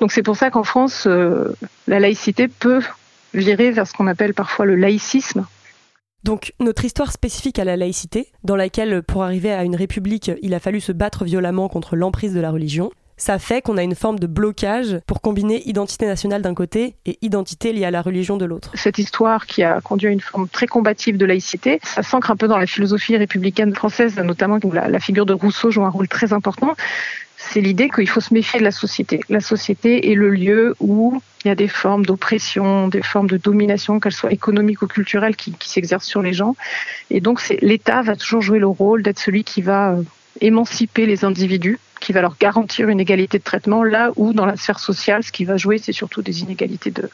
[0.00, 2.82] Donc c'est pour ça qu'en France, euh, la laïcité peut
[3.32, 5.46] virer vers ce qu'on appelle parfois le laïcisme,
[6.24, 10.54] donc notre histoire spécifique à la laïcité, dans laquelle pour arriver à une république, il
[10.54, 13.94] a fallu se battre violemment contre l'emprise de la religion, ça fait qu'on a une
[13.94, 18.36] forme de blocage pour combiner identité nationale d'un côté et identité liée à la religion
[18.36, 18.70] de l'autre.
[18.74, 22.36] Cette histoire qui a conduit à une forme très combative de laïcité, ça s'ancre un
[22.36, 25.90] peu dans la philosophie républicaine française, notamment où la, la figure de Rousseau joue un
[25.90, 26.74] rôle très important
[27.36, 29.20] c'est l'idée qu'il faut se méfier de la société.
[29.28, 33.36] La société est le lieu où il y a des formes d'oppression, des formes de
[33.36, 36.56] domination, qu'elles soient économiques ou culturelles, qui, s'exercent sur les gens.
[37.10, 40.02] Et donc, l'État va toujours jouer le rôle d'être celui qui va euh,
[40.40, 44.56] émanciper les individus, qui va leur garantir une égalité de traitement, là où dans la
[44.56, 47.10] sphère sociale, ce qui va jouer, c'est surtout des inégalités de,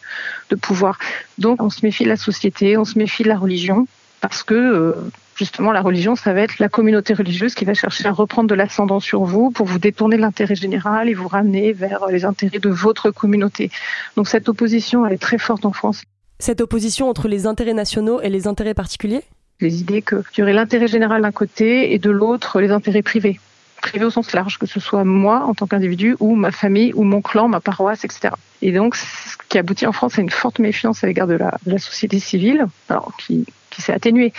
[0.50, 0.98] de pouvoir.
[1.38, 3.86] Donc, on se méfie de la société, on se méfie de la religion,
[4.20, 4.92] parce que euh,
[5.34, 8.54] justement la religion, ça va être la communauté religieuse qui va chercher à reprendre de
[8.54, 12.58] l'ascendant sur vous pour vous détourner de l'intérêt général et vous ramener vers les intérêts
[12.58, 13.70] de votre communauté.
[14.16, 16.02] Donc cette opposition, elle est très forte en France.
[16.38, 19.22] Cette opposition entre les intérêts nationaux et les intérêts particuliers?
[19.60, 23.38] Les idées qu'il y aurait l'intérêt général d'un côté et de l'autre les intérêts privés
[23.80, 27.02] privé au sens large, que ce soit moi en tant qu'individu ou ma famille ou
[27.02, 28.34] mon clan, ma paroisse, etc.
[28.62, 31.58] Et donc, ce qui aboutit en France à une forte méfiance à l'égard de la,
[31.64, 33.46] de la société civile, alors qui
[33.80, 34.32] qui s'est atténuée,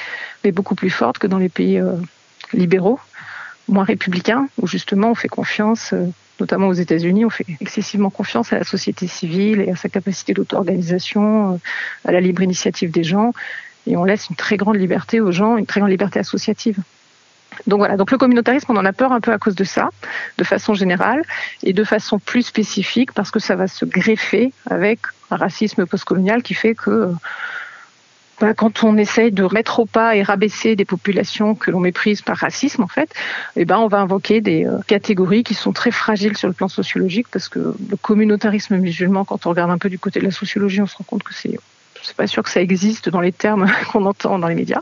[0.43, 1.95] mais beaucoup plus forte que dans les pays euh,
[2.53, 2.99] libéraux,
[3.67, 6.05] moins républicains, où justement on fait confiance, euh,
[6.39, 10.33] notamment aux États-Unis, on fait excessivement confiance à la société civile et à sa capacité
[10.33, 11.57] d'auto-organisation, euh,
[12.07, 13.33] à la libre initiative des gens,
[13.87, 16.77] et on laisse une très grande liberté aux gens, une très grande liberté associative.
[17.67, 19.89] Donc voilà, donc le communautarisme, on en a peur un peu à cause de ça,
[20.37, 21.23] de façon générale,
[21.63, 24.99] et de façon plus spécifique, parce que ça va se greffer avec
[25.31, 27.11] un racisme postcolonial qui fait que
[28.41, 32.23] bah, quand on essaye de mettre au pas et rabaisser des populations que l'on méprise
[32.23, 33.13] par racisme, en fait,
[33.55, 36.67] eh ben, on va invoquer des euh, catégories qui sont très fragiles sur le plan
[36.67, 40.31] sociologique parce que le communautarisme musulman, quand on regarde un peu du côté de la
[40.31, 41.59] sociologie, on se rend compte que c'est,
[42.01, 44.81] c'est pas sûr que ça existe dans les termes qu'on entend dans les médias.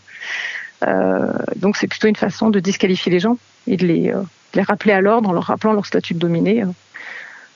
[0.87, 4.21] Euh, donc c'est plutôt une façon de disqualifier les gens et de les, euh,
[4.53, 6.63] les rappeler à l'ordre en leur rappelant leur statut de dominé.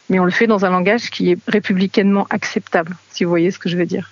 [0.10, 3.58] Mais on le fait dans un langage qui est républicainement acceptable, si vous voyez ce
[3.58, 4.12] que je veux dire.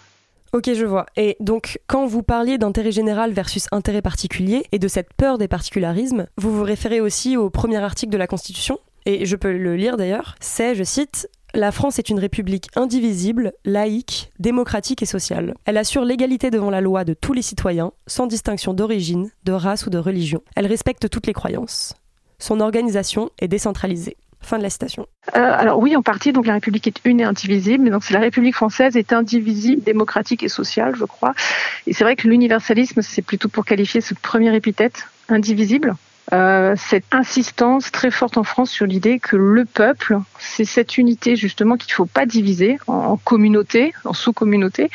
[0.54, 1.06] Ok, je vois.
[1.16, 5.48] Et donc, quand vous parliez d'intérêt général versus intérêt particulier et de cette peur des
[5.48, 9.76] particularismes, vous vous référez aussi au premier article de la Constitution et je peux le
[9.76, 15.54] lire d'ailleurs, c'est, je cite, la France est une république indivisible, laïque, démocratique et sociale.
[15.66, 19.86] Elle assure l'égalité devant la loi de tous les citoyens, sans distinction d'origine, de race
[19.86, 20.42] ou de religion.
[20.56, 21.94] Elle respecte toutes les croyances.
[22.40, 24.18] Son organisation est décentralisée.
[24.42, 25.08] Fin de la citation.
[25.36, 28.14] Euh, alors oui, en partie, donc la République est une et indivisible, mais donc c'est
[28.14, 31.34] la République française est indivisible, démocratique et sociale, je crois.
[31.86, 35.96] Et c'est vrai que l'universalisme, c'est plutôt pour qualifier ce premier épithète, indivisible.
[36.34, 41.36] Euh, cette insistance très forte en France sur l'idée que le peuple, c'est cette unité
[41.36, 44.90] justement qu'il ne faut pas diviser en, communauté, en sous-communauté,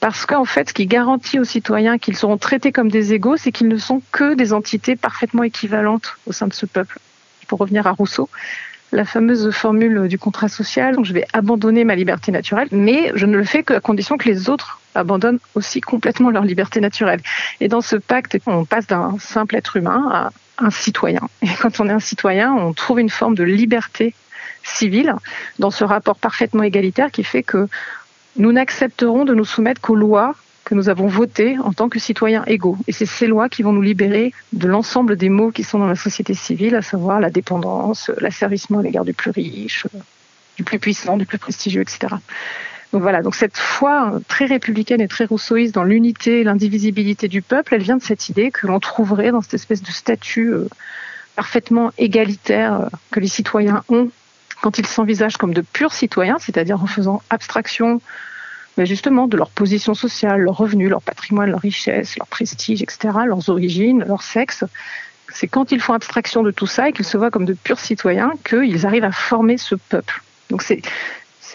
[0.00, 3.52] parce qu'en fait, ce qui garantit aux citoyens qu'ils seront traités comme des égaux, c'est
[3.52, 6.98] qu'ils ne sont que des entités parfaitement équivalentes au sein de ce peuple.
[7.46, 8.28] Pour revenir à Rousseau,
[8.92, 13.26] la fameuse formule du contrat social, donc je vais abandonner ma liberté naturelle, mais je
[13.26, 17.20] ne le fais qu'à condition que les autres abandonnent aussi complètement leur liberté naturelle.
[17.60, 21.28] Et dans ce pacte, on passe d'un simple être humain à un citoyen.
[21.42, 24.14] Et quand on est un citoyen, on trouve une forme de liberté
[24.62, 25.14] civile
[25.58, 27.68] dans ce rapport parfaitement égalitaire qui fait que
[28.36, 32.44] nous n'accepterons de nous soumettre qu'aux lois que nous avons votées en tant que citoyens
[32.46, 32.78] égaux.
[32.86, 35.86] Et c'est ces lois qui vont nous libérer de l'ensemble des maux qui sont dans
[35.86, 39.86] la société civile, à savoir la dépendance, l'asservissement à l'égard du plus riche,
[40.56, 42.14] du plus puissant, du plus prestigieux, etc.
[42.92, 47.42] Donc voilà, donc cette foi très républicaine et très rousseauiste dans l'unité et l'indivisibilité du
[47.42, 50.68] peuple, elle vient de cette idée que l'on trouverait dans cette espèce de statut euh,
[51.34, 54.10] parfaitement égalitaire euh, que les citoyens ont
[54.62, 58.00] quand ils s'envisagent comme de purs citoyens, c'est-à-dire en faisant abstraction
[58.76, 63.18] mais justement de leur position sociale, leur revenu, leur patrimoine, leur richesse, leur prestige, etc.,
[63.26, 64.64] leurs origines, leur sexe.
[65.32, 67.80] C'est quand ils font abstraction de tout ça et qu'ils se voient comme de purs
[67.80, 70.22] citoyens qu'ils arrivent à former ce peuple.
[70.50, 70.82] Donc c'est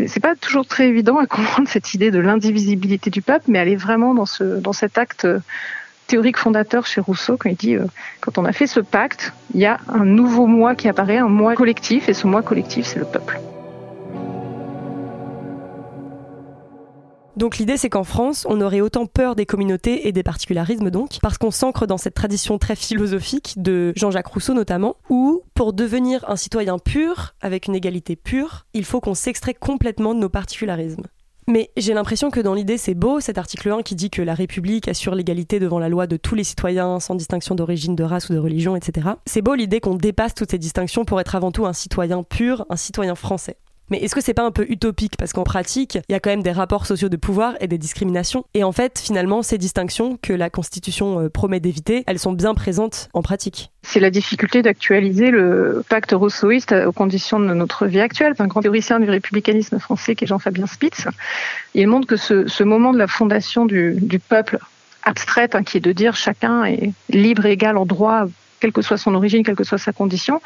[0.07, 3.67] c'est pas toujours très évident à comprendre cette idée de l'indivisibilité du peuple, mais elle
[3.67, 5.39] est vraiment dans, ce, dans cet acte euh,
[6.07, 7.85] théorique fondateur chez Rousseau quand il dit euh,
[8.21, 11.27] quand on a fait ce pacte, il y a un nouveau moi qui apparaît, un
[11.27, 13.39] moi collectif, et ce moi collectif, c'est le peuple.
[17.39, 21.19] Donc l'idée c'est qu'en France, on aurait autant peur des communautés et des particularismes donc,
[21.21, 26.29] parce qu'on s'ancre dans cette tradition très philosophique de Jean-Jacques Rousseau notamment, où pour devenir
[26.29, 31.05] un citoyen pur, avec une égalité pure, il faut qu'on s'extrait complètement de nos particularismes.
[31.47, 34.33] Mais j'ai l'impression que dans l'idée, c'est beau cet article 1 qui dit que la
[34.33, 38.29] République assure l'égalité devant la loi de tous les citoyens sans distinction d'origine, de race
[38.29, 39.11] ou de religion, etc.
[39.25, 42.65] C'est beau l'idée qu'on dépasse toutes ces distinctions pour être avant tout un citoyen pur,
[42.69, 43.55] un citoyen français.
[43.89, 45.17] Mais est-ce que c'est pas un peu utopique?
[45.17, 47.77] Parce qu'en pratique, il y a quand même des rapports sociaux de pouvoir et des
[47.77, 48.45] discriminations.
[48.53, 52.53] Et en fait, finalement, ces distinctions que la Constitution euh, promet d'éviter, elles sont bien
[52.53, 53.71] présentes en pratique.
[53.83, 58.33] C'est la difficulté d'actualiser le pacte rousseauiste aux conditions de notre vie actuelle.
[58.39, 61.07] Un grand théoricien du républicanisme français qui est Jean-Fabien Spitz.
[61.73, 64.59] Il montre que ce, moment de la fondation du, peuple
[65.03, 68.25] abstraite, hein, qui est de dire chacun est libre et égal en droit,
[68.59, 70.41] quelle que soit son origine, quelle que soit sa condition,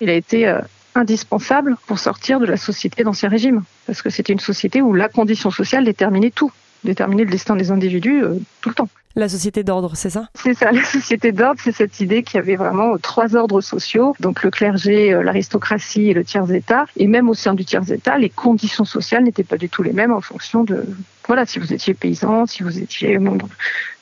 [0.00, 0.60] il a été euh,
[0.98, 3.62] indispensable pour sortir de la société d'Ancien Régime.
[3.86, 6.52] Parce que c'était une société où la condition sociale déterminait tout,
[6.84, 8.88] déterminait le destin des individus euh, tout le temps.
[9.16, 10.28] La société d'ordre, c'est ça?
[10.34, 14.14] C'est ça, la société d'ordre, c'est cette idée qu'il y avait vraiment trois ordres sociaux,
[14.20, 16.86] donc le clergé, euh, l'aristocratie et le tiers-état.
[16.96, 20.12] Et même au sein du tiers-état, les conditions sociales n'étaient pas du tout les mêmes
[20.12, 20.84] en fonction de,
[21.26, 23.48] voilà, si vous étiez paysan, si vous étiez membre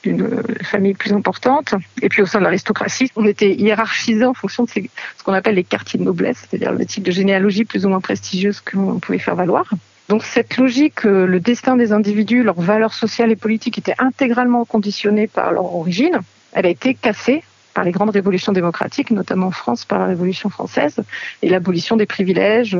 [0.03, 1.75] d'une famille plus importante.
[2.03, 5.55] Et puis au sein de l'aristocratie, on était hiérarchisé en fonction de ce qu'on appelle
[5.55, 9.19] les quartiers de noblesse, c'est-à-dire le type de généalogie plus ou moins prestigieuse qu'on pouvait
[9.19, 9.69] faire valoir.
[10.09, 14.65] Donc cette logique, euh, le destin des individus, leurs valeurs sociales et politiques étaient intégralement
[14.65, 16.21] conditionnés par leur origine,
[16.53, 17.43] elle a été cassée
[17.75, 20.97] par les grandes révolutions démocratiques, notamment en France par la Révolution française
[21.43, 22.79] et l'abolition des privilèges,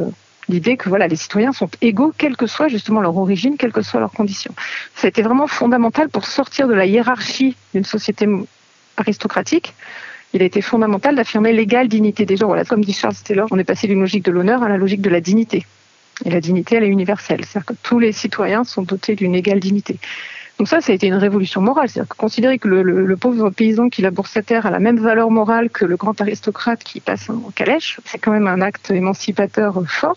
[0.49, 3.83] l'idée que voilà, les citoyens sont égaux, quelle que soit justement leur origine, quelles que
[3.83, 4.55] soient leurs conditions.
[5.03, 8.27] Été vraiment fondamental pour sortir de la hiérarchie d'une société
[8.97, 9.75] aristocratique.
[10.33, 12.47] Il a été fondamental d'affirmer l'égale dignité des gens.
[12.47, 15.03] Voilà, comme dit Charles Taylor, on est passé d'une logique de l'honneur à la logique
[15.03, 15.67] de la dignité.
[16.25, 17.45] Et la dignité, elle est universelle.
[17.45, 19.99] C'est-à-dire que tous les citoyens sont dotés d'une égale dignité.
[20.59, 21.89] Donc ça, ça a été une révolution morale.
[21.89, 25.31] C'est-à-dire que considérer que le, pauvre paysan qui laboure sa terre a la même valeur
[25.31, 29.83] morale que le grand aristocrate qui passe en calèche, c'est quand même un acte émancipateur
[29.87, 30.17] fort.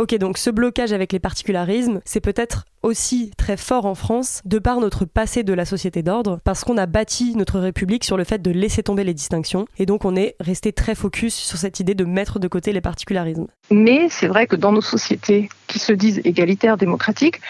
[0.00, 4.60] Ok, donc ce blocage avec les particularismes, c'est peut-être aussi très fort en France de
[4.60, 8.22] par notre passé de la société d'ordre, parce qu'on a bâti notre République sur le
[8.22, 11.80] fait de laisser tomber les distinctions, et donc on est resté très focus sur cette
[11.80, 13.48] idée de mettre de côté les particularismes.
[13.72, 17.40] Mais c'est vrai que dans nos sociétés qui se disent égalitaires, démocratiques,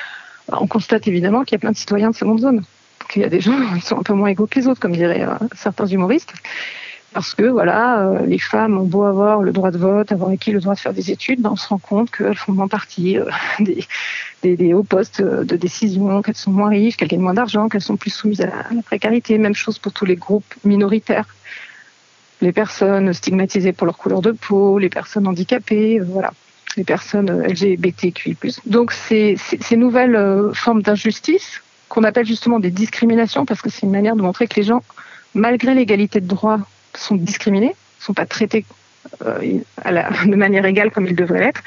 [0.51, 2.64] on constate évidemment qu'il y a plein de citoyens de seconde zone
[3.11, 4.92] qu'il y a des gens qui sont un peu moins égaux que les autres, comme
[4.92, 6.32] diraient certains humoristes
[7.18, 10.52] parce que voilà, euh, les femmes ont beau avoir le droit de vote, avoir acquis
[10.52, 13.18] le droit de faire des études, ben on se rend compte qu'elles font moins partie
[13.18, 13.24] euh,
[14.44, 17.96] des, hauts postes de décision, qu'elles sont moins riches, qu'elles gagnent moins d'argent, qu'elles sont
[17.96, 19.36] plus soumises à la, précarité.
[19.36, 21.26] Même chose pour tous les groupes minoritaires,
[22.40, 26.30] les personnes stigmatisées pour leur couleur de peau, les personnes handicapées, euh, voilà,
[26.76, 28.36] les personnes LGBTQI+.
[28.66, 33.90] Donc ces, ces nouvelles formes d'injustice qu'on appelle justement des discriminations, parce que c'est une
[33.90, 34.84] manière de montrer que les gens,
[35.34, 36.60] malgré l'égalité de droit
[36.97, 38.64] sont discriminés, sont pas traités
[39.24, 39.61] euh,
[40.26, 41.62] de manière égale comme ils devraient l'être,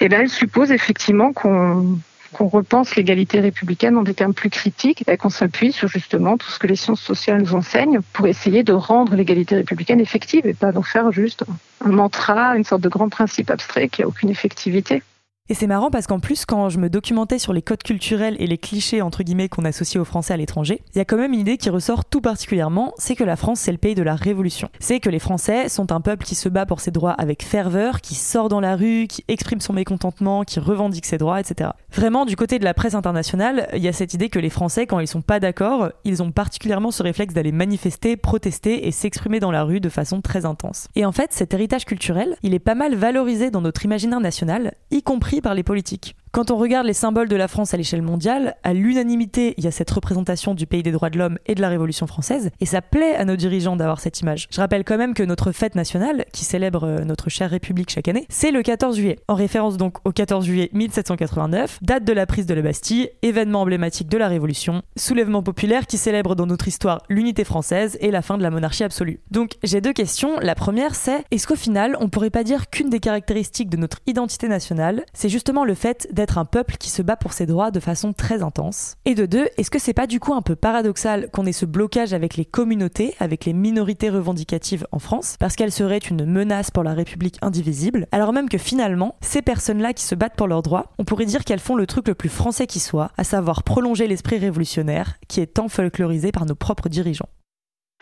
[0.00, 2.00] et bien, elle suppose effectivement qu'on
[2.38, 6.58] repense l'égalité républicaine en des termes plus critiques et qu'on s'appuie sur justement tout ce
[6.58, 10.72] que les sciences sociales nous enseignent pour essayer de rendre l'égalité républicaine effective et pas
[10.72, 11.44] d'en faire juste
[11.84, 15.02] un mantra, une sorte de grand principe abstrait qui a aucune effectivité.
[15.50, 18.46] Et c'est marrant parce qu'en plus, quand je me documentais sur les codes culturels et
[18.46, 21.32] les clichés entre guillemets qu'on associe aux Français à l'étranger, il y a quand même
[21.32, 24.14] une idée qui ressort tout particulièrement, c'est que la France c'est le pays de la
[24.14, 24.68] Révolution.
[24.78, 28.00] C'est que les Français sont un peuple qui se bat pour ses droits avec ferveur,
[28.00, 31.70] qui sort dans la rue, qui exprime son mécontentement, qui revendique ses droits, etc.
[31.92, 34.86] Vraiment, du côté de la presse internationale, il y a cette idée que les Français,
[34.86, 39.40] quand ils sont pas d'accord, ils ont particulièrement ce réflexe d'aller manifester, protester et s'exprimer
[39.40, 40.86] dans la rue de façon très intense.
[40.94, 44.74] Et en fait, cet héritage culturel, il est pas mal valorisé dans notre imaginaire national,
[44.92, 46.16] y compris par les politiques.
[46.32, 49.66] Quand on regarde les symboles de la France à l'échelle mondiale, à l'unanimité, il y
[49.66, 52.66] a cette représentation du pays des droits de l'homme et de la Révolution française, et
[52.66, 54.46] ça plaît à nos dirigeants d'avoir cette image.
[54.52, 58.06] Je rappelle quand même que notre fête nationale, qui célèbre euh, notre chère République chaque
[58.06, 62.26] année, c'est le 14 juillet, en référence donc au 14 juillet 1789, date de la
[62.26, 66.68] prise de la Bastille, événement emblématique de la Révolution, soulèvement populaire qui célèbre dans notre
[66.68, 69.18] histoire l'unité française et la fin de la monarchie absolue.
[69.32, 70.38] Donc j'ai deux questions.
[70.38, 73.98] La première c'est, est-ce qu'au final, on pourrait pas dire qu'une des caractéristiques de notre
[74.06, 77.70] identité nationale, c'est justement le fait d'être un peuple qui se bat pour ses droits
[77.70, 80.56] de façon très intense Et de deux, est-ce que c'est pas du coup un peu
[80.56, 85.56] paradoxal qu'on ait ce blocage avec les communautés, avec les minorités revendicatives en France, parce
[85.56, 90.04] qu'elles seraient une menace pour la République indivisible, alors même que finalement, ces personnes-là qui
[90.04, 92.66] se battent pour leurs droits, on pourrait dire qu'elles font le truc le plus français
[92.66, 97.28] qui soit, à savoir prolonger l'esprit révolutionnaire qui est tant folklorisé par nos propres dirigeants.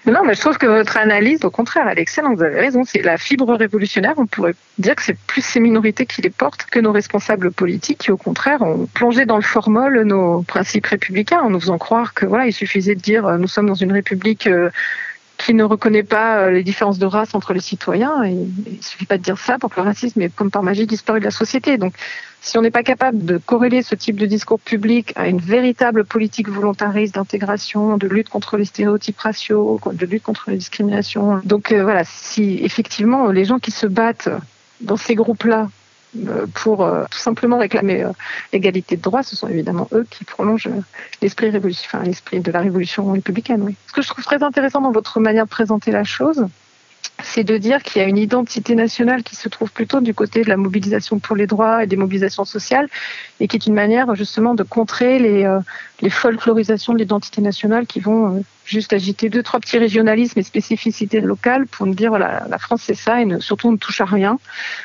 [0.06, 2.36] Non, mais je trouve que votre analyse, au contraire, elle est excellente.
[2.36, 2.84] Vous avez raison.
[2.84, 4.14] C'est la fibre révolutionnaire.
[4.16, 7.98] On pourrait dire que c'est plus ces minorités qui les portent que nos responsables politiques
[7.98, 12.14] qui, au contraire, ont plongé dans le formol nos principes républicains en nous faisant croire
[12.14, 14.70] que voilà, il suffisait de dire euh, nous sommes dans une république euh,
[15.36, 18.22] qui ne reconnaît pas euh, les différences de race entre les citoyens.
[18.24, 18.36] Et
[18.70, 21.18] il suffit pas de dire ça pour que le racisme ait, comme par magie, disparu
[21.18, 21.76] de la société.
[21.76, 21.94] Donc,
[22.40, 26.04] si on n'est pas capable de corréler ce type de discours public à une véritable
[26.04, 31.72] politique volontariste d'intégration, de lutte contre les stéréotypes raciaux, de lutte contre les discriminations, donc
[31.72, 34.30] euh, voilà, si effectivement les gens qui se battent
[34.80, 35.68] dans ces groupes-là
[36.26, 38.06] euh, pour euh, tout simplement réclamer
[38.52, 40.70] l'égalité de droits, ce sont évidemment eux qui prolongent
[41.20, 43.62] l'esprit l'esprit de la révolution républicaine.
[43.62, 43.74] Oui.
[43.88, 46.46] Ce que je trouve très intéressant dans votre manière de présenter la chose,
[47.22, 50.42] c'est de dire qu'il y a une identité nationale qui se trouve plutôt du côté
[50.42, 52.88] de la mobilisation pour les droits et des mobilisations sociales,
[53.40, 55.60] et qui est une manière justement de contrer les, euh,
[56.00, 60.42] les folklorisations de l'identité nationale qui vont euh, juste agiter deux, trois petits régionalismes et
[60.42, 64.00] spécificités locales pour nous dire voilà, la France c'est ça, et surtout on ne touche
[64.00, 64.38] à rien.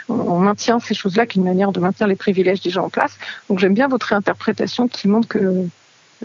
[0.10, 3.18] On, maintient ces choses-là, qui est une manière de maintenir les privilèges déjà en place.
[3.50, 5.68] Donc j'aime bien votre réinterprétation qui montre que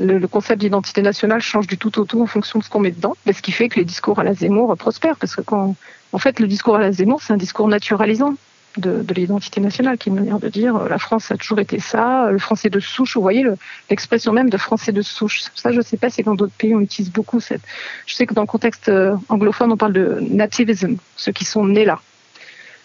[0.00, 2.90] le, concept d'identité nationale change du tout au tout en fonction de ce qu'on met
[2.90, 6.40] dedans, ce qui fait que les discours à la Zemmour prospèrent, parce que en fait,
[6.40, 8.34] le discours à la Zemmour, c'est un discours naturalisant
[8.76, 11.80] de, l'identité nationale, qui est une manière de dire euh, la France a toujours été
[11.80, 13.44] ça, le français de souche, vous voyez
[13.90, 15.44] l'expression même de français de souche.
[15.54, 17.62] Ça, je ne sais pas si dans d'autres pays on utilise beaucoup cette.
[18.06, 21.66] Je sais que dans le contexte euh, anglophone, on parle de nativism, ceux qui sont
[21.66, 22.00] nés là.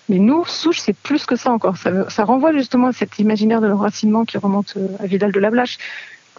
[0.10, 1.78] Mais nous, souche, c'est plus que ça encore.
[1.78, 5.40] Ça, ça renvoie justement à cet imaginaire de l'enracinement qui remonte euh, à Vidal de
[5.40, 5.78] la Blache.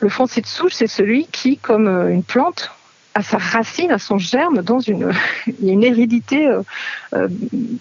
[0.01, 2.71] Le français de souche, c'est celui qui, comme euh, une plante,
[3.15, 5.13] a sa racine, a son germe dans une,
[5.47, 6.63] il y a une hérédité euh,
[7.15, 7.29] euh,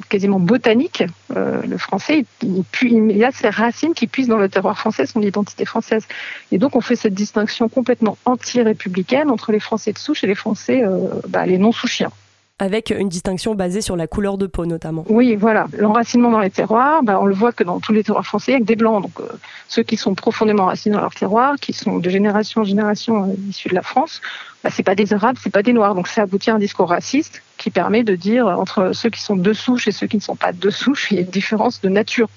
[0.10, 1.04] quasiment botanique.
[1.36, 5.22] le français, il, il, y a ses racines qui puissent dans le terroir français, son
[5.22, 6.08] identité française.
[6.52, 10.36] Et donc, on fait cette distinction complètement anti-républicaine entre les Français de souche et les
[10.36, 10.84] Français,
[11.28, 12.12] bah, les non-souchiens
[12.60, 15.06] avec une distinction basée sur la couleur de peau notamment.
[15.10, 15.68] Oui, voilà.
[15.78, 18.66] L'enracinement dans les terroirs, ben, on le voit que dans tous les terroirs français, avec
[18.66, 19.02] des blancs.
[19.02, 19.28] Donc euh,
[19.68, 23.50] ceux qui sont profondément enracinés dans leur terroir, qui sont de génération en génération euh,
[23.50, 24.22] issus de la France,
[24.64, 25.96] ben, c'est pas des Arabes, c'est pas des Noirs.
[25.96, 29.36] Donc ça aboutit à un discours raciste qui permet de dire entre ceux qui sont
[29.36, 31.82] de souche et ceux qui ne sont pas de souche, il y a une différence
[31.82, 32.30] de nature.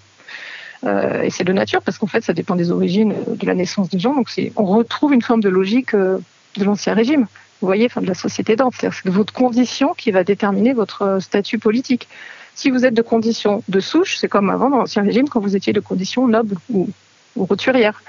[0.84, 3.90] Euh, et c'est de nature parce qu'en fait, ça dépend des origines, de la naissance
[3.90, 4.14] des gens.
[4.14, 7.26] Donc on retrouve une forme de logique de l'ancien régime
[7.60, 8.76] vous voyez, enfin, de la société d'ordre.
[8.78, 12.08] C'est votre condition qui va déterminer votre euh, statut politique.
[12.54, 15.56] Si vous êtes de condition de souche, c'est comme avant dans l'ancien régime quand vous
[15.56, 16.88] étiez de condition noble ou,
[17.36, 18.02] roturière,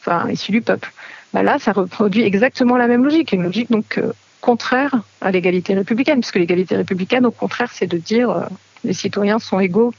[0.00, 0.92] enfin issu du peuple.
[1.32, 3.98] bah là, ça reproduit exactement la même logique, une logique donc
[4.46, 8.42] contraire à l'égalité républicaine, puisque l'égalité républicaine, au contraire, c'est de dire euh,
[8.84, 9.92] les citoyens sont égaux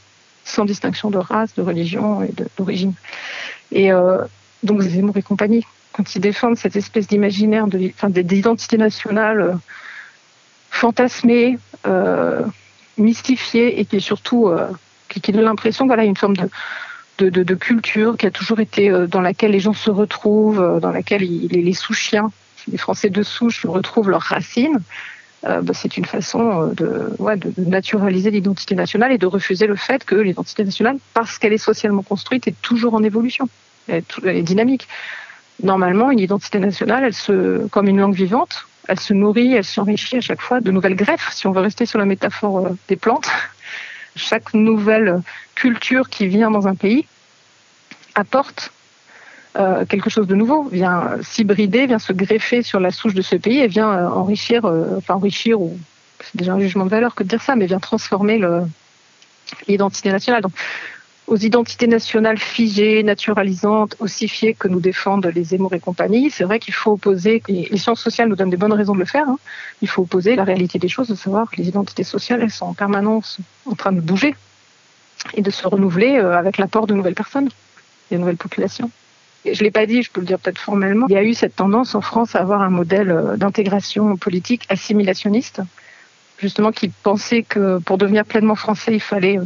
[0.46, 2.94] sans distinction de race, de religion et d'origine.
[3.72, 4.20] Et euh,
[4.64, 5.66] donc Zemmour et compagnie,
[5.98, 9.54] quand ils défendent cette espèce d'imaginaire enfin, d'identité nationale euh,
[10.70, 12.44] fantasmée, euh,
[12.98, 14.68] mystifiée et qui est surtout euh,
[15.10, 16.36] qui, qui, donne l'impression voilà une forme
[17.20, 21.22] de culture qui a toujours été euh, dans laquelle les gens se retrouvent, dans laquelle
[21.22, 22.32] les, sous-chiens
[22.72, 24.80] les Français de souche retrouvent leurs racines,
[25.44, 27.14] bah, c'est une façon de,
[27.58, 32.02] naturaliser l'identité nationale et de refuser le fait que l'identité nationale, parce qu'elle est socialement
[32.02, 33.48] construite, est toujours en évolution,
[33.88, 34.90] elle est, dynamique.
[35.64, 40.18] Normalement, une identité nationale, elle se, comme une langue vivante, elle se nourrit, elle s'enrichit
[40.18, 41.32] à chaque fois de nouvelles greffes.
[41.34, 43.30] Si on veut rester sur la métaphore euh, des plantes,
[44.16, 45.22] chaque nouvelle
[45.56, 47.06] culture qui vient dans un pays
[48.16, 48.72] apporte
[49.58, 53.36] euh, quelque chose de nouveau, vient s'hybrider, vient se greffer sur la souche de ce
[53.36, 55.80] pays et vient euh, enrichir, euh, enfin enrichir, ou
[56.20, 58.40] c'est déjà un jugement de valeur que de dire ça, mais vient transformer
[59.68, 60.44] l'identité nationale.
[61.28, 66.60] Aux identités nationales figées, naturalisantes, ossifiées que nous défendent les Zemmour et compagnie, c'est vrai
[66.60, 69.28] qu'il faut opposer, et les sciences sociales nous donnent des bonnes raisons de le faire,
[69.28, 69.38] hein,
[69.82, 72.66] il faut opposer la réalité des choses, de savoir que les identités sociales, elles sont
[72.66, 74.36] en permanence en train de bouger
[75.34, 77.50] et de se renouveler avec l'apport de nouvelles personnes,
[78.10, 78.90] des nouvelles populations.
[79.46, 81.56] Je l'ai pas dit, je peux le dire peut-être formellement, il y a eu cette
[81.56, 85.62] tendance en France à avoir un modèle euh, d'intégration politique assimilationniste,
[86.38, 89.46] justement qui pensait que pour devenir pleinement français, il fallait euh,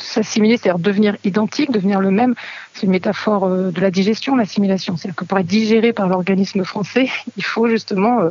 [0.00, 2.34] s'assimiler, c'est-à-dire devenir identique, devenir le même.
[2.74, 4.96] C'est une métaphore euh, de la digestion, l'assimilation.
[4.96, 8.30] C'est-à-dire que pour être digéré par l'organisme français, il faut justement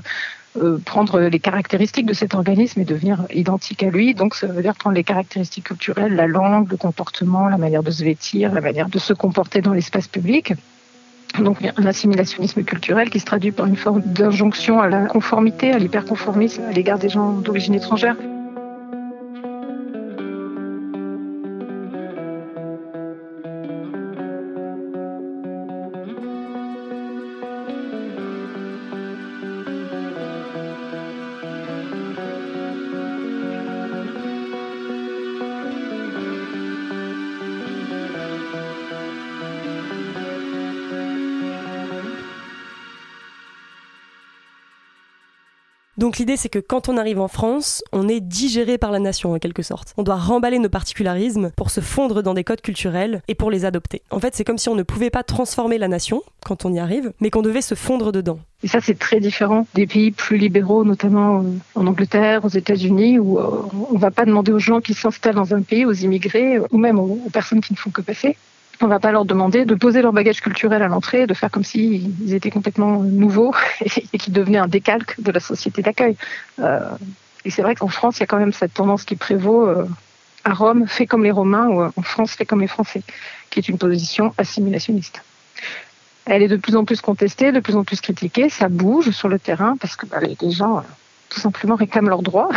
[0.85, 4.15] prendre les caractéristiques de cet organisme et devenir identique à lui.
[4.15, 7.91] Donc, ça veut dire prendre les caractéristiques culturelles, la langue, le comportement, la manière de
[7.91, 10.53] se vêtir, la manière de se comporter dans l'espace public
[11.43, 15.77] donc un assimilationnisme culturel qui se traduit par une forme d'injonction à la conformité, à
[15.77, 18.15] l'hyperconformisme à l'égard des gens d'origine étrangère.
[46.17, 49.39] L'idée c'est que quand on arrive en France, on est digéré par la nation en
[49.39, 49.93] quelque sorte.
[49.97, 53.65] On doit remballer nos particularismes pour se fondre dans des codes culturels et pour les
[53.65, 54.01] adopter.
[54.09, 56.79] En fait, c'est comme si on ne pouvait pas transformer la nation quand on y
[56.79, 58.39] arrive, mais qu'on devait se fondre dedans.
[58.63, 61.43] Et ça, c'est très différent des pays plus libéraux, notamment euh,
[61.75, 63.61] en Angleterre, aux États-Unis, où euh,
[63.91, 66.77] on ne va pas demander aux gens qui s'installent dans un pays, aux immigrés, ou
[66.79, 68.35] même aux personnes qui ne font que passer,
[68.81, 71.63] on va pas leur demander de poser leur bagage culturel à l'entrée, de faire comme
[71.63, 73.53] s'ils étaient complètement nouveaux
[74.13, 76.15] et qu'ils devenaient un décalque de la société d'accueil.
[76.59, 76.79] Euh,
[77.45, 79.87] et c'est vrai qu'en France, il y a quand même cette tendance qui prévaut euh,
[80.43, 83.01] à Rome, fait comme les Romains, ou en France, fait comme les Français,
[83.49, 85.21] qui est une position assimilationniste.
[86.25, 89.29] Elle est de plus en plus contestée, de plus en plus critiquée, ça bouge sur
[89.29, 90.81] le terrain parce que bah, les gens euh,
[91.29, 92.49] tout simplement réclament leurs droits.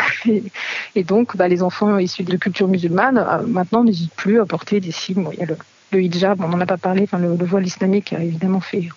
[0.95, 4.93] Et, donc, bah, les enfants issus de culture musulmane, maintenant, n'hésitent plus à porter des
[4.93, 5.27] signes.
[5.41, 5.57] il
[5.93, 8.89] le hijab, on n'en a pas parlé, le, voile islamique a évidemment fait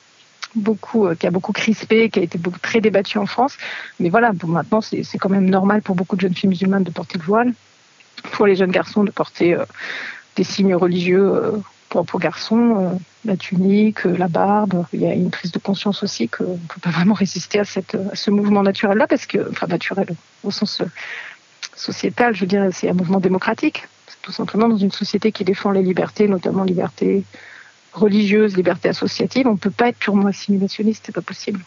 [0.56, 3.58] beaucoup, euh, qui a beaucoup crispé, qui a été très débattu en France.
[4.00, 7.18] Mais voilà, maintenant, c'est quand même normal pour beaucoup de jeunes filles musulmanes de porter
[7.18, 7.54] le voile,
[8.34, 9.66] pour les jeunes garçons de porter euh,
[10.36, 11.52] des signes religieux euh,
[11.90, 14.86] pour, garçons, la tunique, la barbe.
[14.94, 17.62] Il y a une prise de conscience aussi qu'on ne peut pas vraiment résister à,
[17.62, 20.08] à ce mouvement naturel-là, parce que, enfin, naturel
[20.44, 20.82] au sens
[21.76, 23.88] sociétal, je veux dire, c'est un mouvement démocratique
[24.24, 27.24] tout simplement dans une société qui défend les libertés, notamment liberté
[27.92, 31.60] religieuse, liberté associative, on ne peut pas être purement assimilationniste, c'est pas possible.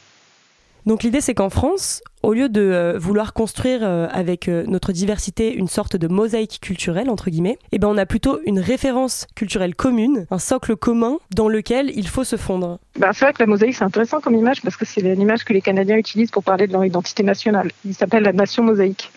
[0.86, 4.92] Donc l'idée c'est qu'en France, au lieu de euh, vouloir construire euh, avec euh, notre
[4.92, 9.26] diversité une sorte de mosaïque culturelle entre guillemets, eh ben on a plutôt une référence
[9.34, 12.78] culturelle commune, un socle commun dans lequel il faut se fondre.
[13.00, 15.52] Ben, c'est vrai que la mosaïque c'est intéressant comme image parce que c'est l'image que
[15.52, 17.72] les Canadiens utilisent pour parler de leur identité nationale.
[17.84, 19.10] Il s'appelle la nation mosaïque.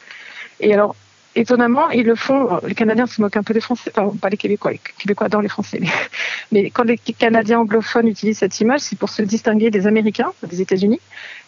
[0.60, 0.96] Et alors
[1.36, 2.60] étonnamment, ils le font.
[2.66, 4.72] Les Canadiens se moquent un peu des Français, enfin, pas les Québécois.
[4.72, 5.82] Les Québécois adorent les Français.
[6.52, 10.62] Mais, quand les Canadiens anglophones utilisent cette image, c'est pour se distinguer des Américains, des
[10.62, 11.00] États-Unis,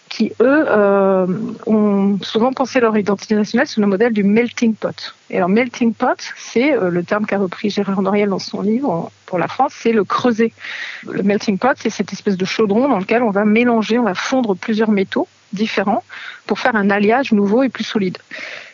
[0.09, 1.25] qui, eux, euh,
[1.67, 5.15] ont souvent pensé leur identité nationale sous le modèle du melting pot.
[5.29, 9.09] Et alors, melting pot, c'est euh, le terme qu'a repris Gérard Noriel dans son livre
[9.25, 10.51] pour la France, c'est le creuset.
[11.09, 14.13] Le melting pot, c'est cette espèce de chaudron dans lequel on va mélanger, on va
[14.13, 16.03] fondre plusieurs métaux différents
[16.45, 18.17] pour faire un alliage nouveau et plus solide.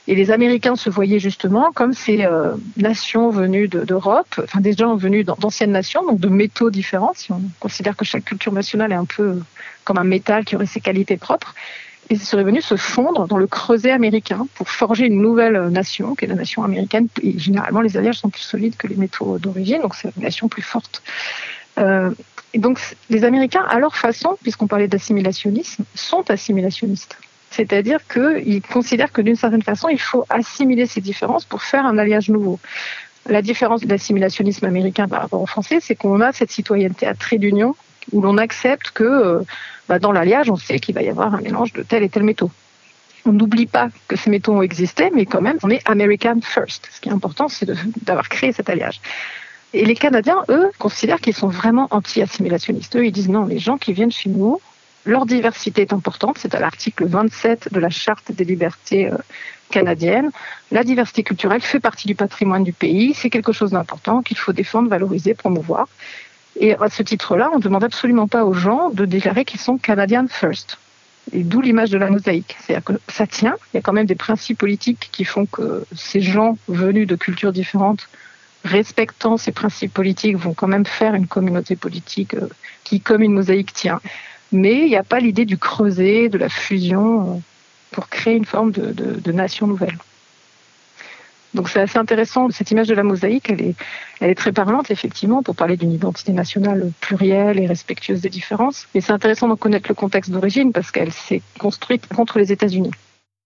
[0.08, 4.96] Et les Américains se voyaient justement comme ces euh, nations venues d'Europe, enfin des gens
[4.96, 8.96] venus d'anciennes nations, donc de métaux différents, si on considère que chaque culture nationale est
[8.96, 9.42] un peu
[9.84, 11.54] comme un métal qui aurait ses qualités propres.
[12.10, 16.24] Ils seraient venus se fondre dans le creuset américain pour forger une nouvelle nation, qui
[16.24, 17.10] est la nation américaine.
[17.22, 20.48] Et généralement, les alliages sont plus solides que les métaux d'origine, donc c'est une nation
[20.48, 21.02] plus forte.
[21.78, 22.12] Euh,
[22.56, 27.18] donc, les Américains, à leur façon, puisqu'on parlait d'assimilationnisme, sont assimilationnistes.
[27.52, 31.98] C'est-à-dire qu'ils considèrent que d'une certaine façon, il faut assimiler ces différences pour faire un
[31.98, 32.60] alliage nouveau.
[33.30, 37.14] La différence de l'assimilationnisme américain par rapport au français, c'est qu'on a cette citoyenneté à
[37.14, 37.76] trait d'union
[38.12, 39.42] où l'on accepte que euh,
[39.90, 42.24] bah, dans l'alliage, on sait qu'il va y avoir un mélange de tel et tel
[42.24, 42.52] métaux.
[43.26, 46.88] On n'oublie pas que ces métaux ont existé, mais quand même, on est American first.
[46.92, 47.70] Ce qui est important, c'est
[48.04, 49.02] d'avoir créé cet alliage.
[49.74, 52.96] Et les Canadiens, eux, considèrent qu'ils sont vraiment anti-assimilationnistes.
[52.96, 54.62] Eux, ils disent non, les gens qui viennent chez nous,
[55.06, 56.38] leur diversité est importante.
[56.38, 59.18] C'est à l'article 27 de la Charte des libertés euh,
[59.70, 60.32] canadiennes.
[60.72, 63.14] La diversité culturelle fait partie du patrimoine du pays.
[63.14, 65.88] C'est quelque chose d'important qu'il faut défendre, valoriser, promouvoir.
[66.60, 69.78] Et à ce titre-là, on ne demande absolument pas aux gens de déclarer qu'ils sont
[69.78, 70.78] Canadian first.
[71.34, 72.56] Et d'où l'image de la mosaïque.
[72.60, 73.56] C'est-à-dire que ça tient.
[73.74, 77.16] Il y a quand même des principes politiques qui font que ces gens venus de
[77.16, 78.08] cultures différentes
[78.64, 82.48] respectant ces principes politiques, vont quand même faire une communauté politique euh,
[82.84, 84.00] qui, comme une mosaïque, tient.
[84.52, 87.40] Mais il n'y a pas l'idée du creuset, de la fusion, euh,
[87.92, 89.98] pour créer une forme de, nation nouvelle.
[91.54, 93.76] Donc c'est assez intéressant, cette image de la mosaïque, elle est,
[94.20, 98.88] elle est très parlante effectivement pour parler d'une identité nationale plurielle et respectueuse des différences.
[98.94, 102.92] Mais c'est intéressant de connaître le contexte d'origine parce qu'elle s'est construite contre les États-Unis.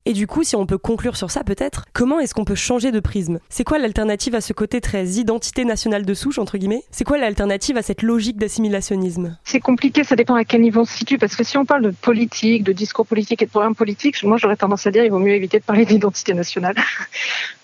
[0.07, 2.91] Et du coup, si on peut conclure sur ça peut-être, comment est-ce qu'on peut changer
[2.91, 3.37] de prisme?
[3.49, 6.83] C'est quoi l'alternative à ce côté très identité nationale de souche, entre guillemets?
[6.89, 10.85] C'est quoi l'alternative à cette logique d'assimilationnisme C'est compliqué, ça dépend à quel niveau on
[10.85, 13.75] se situe, parce que si on parle de politique, de discours politique et de programme
[13.75, 16.77] politique, moi j'aurais tendance à dire il vaut mieux éviter de parler d'identité nationale.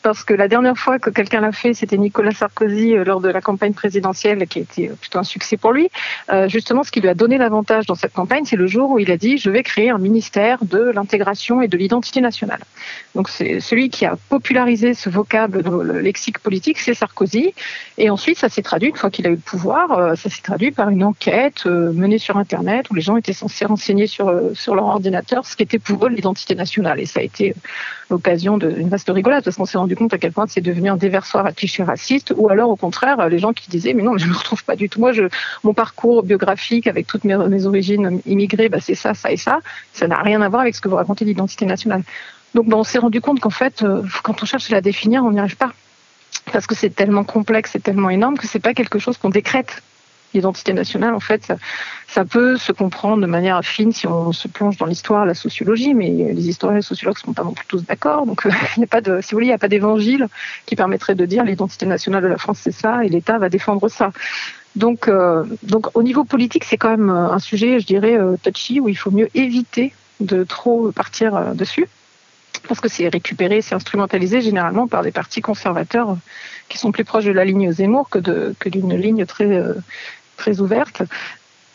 [0.07, 3.27] Parce que la dernière fois que quelqu'un l'a fait, c'était Nicolas Sarkozy euh, lors de
[3.27, 5.89] la campagne présidentielle, qui a été euh, plutôt un succès pour lui.
[6.31, 8.99] Euh, justement, ce qui lui a donné l'avantage dans cette campagne, c'est le jour où
[8.99, 12.61] il a dit je vais créer un ministère de l'intégration et de l'identité nationale
[13.15, 17.53] donc c'est celui qui a popularisé ce vocable dans le lexique politique, c'est Sarkozy.
[17.97, 20.71] Et ensuite, ça s'est traduit, une fois qu'il a eu le pouvoir, ça s'est traduit
[20.71, 25.45] par une enquête menée sur Internet où les gens étaient censés renseigner sur, leur ordinateur
[25.45, 26.99] ce qui était pour eux l'identité nationale.
[26.99, 27.55] Et ça a été
[28.09, 30.97] l'occasion d'une vaste rigolade parce qu'on s'est rendu compte à quel point c'est devenu un
[30.97, 34.27] déversoir à clichés racistes ou alors au contraire les gens qui disaient mais non je
[34.27, 35.23] me retrouve pas du tout moi je
[35.63, 39.59] mon parcours biographique avec toutes mes, origines immigrées bah, c'est ça ça et ça
[39.93, 42.03] ça n'a rien à voir avec ce que vous racontez d'identité nationale
[42.53, 45.31] donc on s'est rendu compte qu'en fait, euh, quand on cherche à la définir, on
[45.31, 45.73] n'y arrive pas.
[46.51, 49.83] Parce que c'est tellement complexe et tellement énorme que c'est pas quelque chose qu'on décrète.
[50.33, 51.53] L'identité nationale, en fait,
[52.07, 55.93] ça, peut se comprendre de manière fine si on se plonge dans l'histoire, la sociologie,
[55.93, 58.25] mais les historiens et les sociologues ne sont pas non plus tous d'accord.
[58.25, 58.43] Donc,
[58.75, 60.27] il n'y a pas de, si vous voulez, il n'y a pas d'évangile
[60.65, 63.87] qui permettrait de dire l'identité nationale de la France, c'est ça, et l'État va défendre
[63.87, 64.11] ça.
[64.75, 68.89] Donc, euh, donc, au niveau politique, c'est quand même un sujet, je dirais, touchy, où
[68.89, 71.87] il faut mieux éviter de trop partir dessus
[72.67, 76.17] parce que c'est récupéré, c'est instrumentalisé généralement par des partis conservateurs
[76.69, 78.19] qui sont plus proches de la ligne Zemmour que,
[78.67, 79.73] d'une ligne très, euh,
[80.37, 81.03] très ouverte.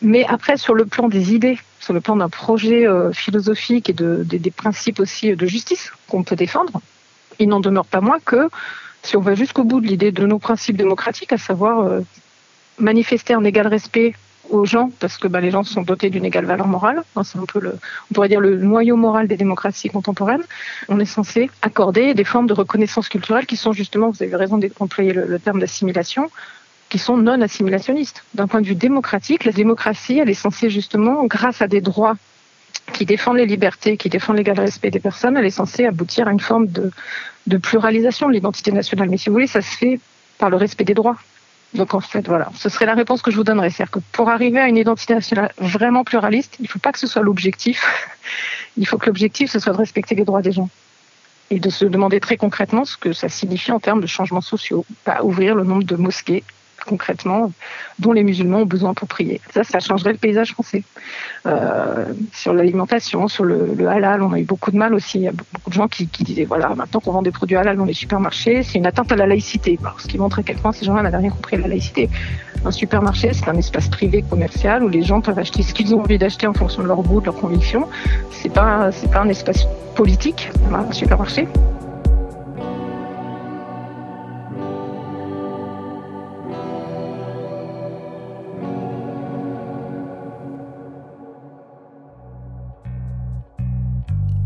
[0.00, 3.92] Mais après, sur le plan des idées, sur le plan d'un projet euh, philosophique et
[3.92, 6.80] de, des principes aussi de justice qu'on peut défendre,
[7.38, 8.48] il n'en demeure pas moins que
[9.02, 12.00] si on va jusqu'au bout de l'idée de nos principes démocratiques, à savoir euh,
[12.78, 14.14] manifester un égal respect
[14.50, 17.04] aux gens, parce que bah, les gens sont dotés d'une égale valeur morale.
[17.24, 17.78] C'est un peu le,
[18.10, 20.42] on pourrait dire le noyau moral des démocraties contemporaines.
[20.88, 24.58] On est censé accorder des formes de reconnaissance culturelle qui sont justement, vous avez raison
[24.58, 26.30] d'employer le, le terme d'assimilation,
[26.93, 28.22] qui sont non assimilationnistes.
[28.34, 32.16] D'un point de vue démocratique, la démocratie, elle est censée justement, grâce à des droits
[32.93, 36.32] qui défendent les libertés, qui défendent l'égal respect des personnes, elle est censée aboutir à
[36.32, 36.90] une forme de,
[37.47, 39.09] de pluralisation de l'identité nationale.
[39.09, 40.01] Mais si vous voulez, ça se fait
[40.36, 41.16] par le respect des droits.
[41.72, 43.70] Donc en fait, voilà, ce serait la réponse que je vous donnerais.
[43.70, 46.99] C'est-à-dire que pour arriver à une identité nationale vraiment pluraliste, il ne faut pas que
[46.99, 47.82] ce soit l'objectif.
[48.76, 50.68] il faut que l'objectif, ce soit de respecter les droits des gens.
[51.49, 54.84] Et de se demander très concrètement ce que ça signifie en termes de changements sociaux.
[55.05, 56.45] Pas ouvrir le nombre de mosquées
[56.84, 57.52] concrètement
[57.98, 59.40] dont les musulmans ont besoin pour prier.
[59.52, 60.82] Ça, ça changerait le paysage français.
[61.46, 65.18] Euh, sur l'alimentation, sur le, halal, on a eu beaucoup de mal aussi.
[65.18, 67.76] Il y a beaucoup de gens qui, disaient voilà, maintenant qu'on vend des produits halal
[67.76, 69.78] dans les supermarchés, c'est une atteinte à la laïcité.
[69.98, 72.08] ce qui montre à quel point ces gens-là n'avaient rien compris à la laïcité.
[72.64, 76.00] Un supermarché, c'est un espace privé commercial où les gens peuvent acheter ce qu'ils ont
[76.00, 77.88] envie d'acheter en fonction de leur goût, de leur conviction.
[78.30, 79.66] C'est pas, pas un espace
[79.96, 81.48] politique, un supermarché.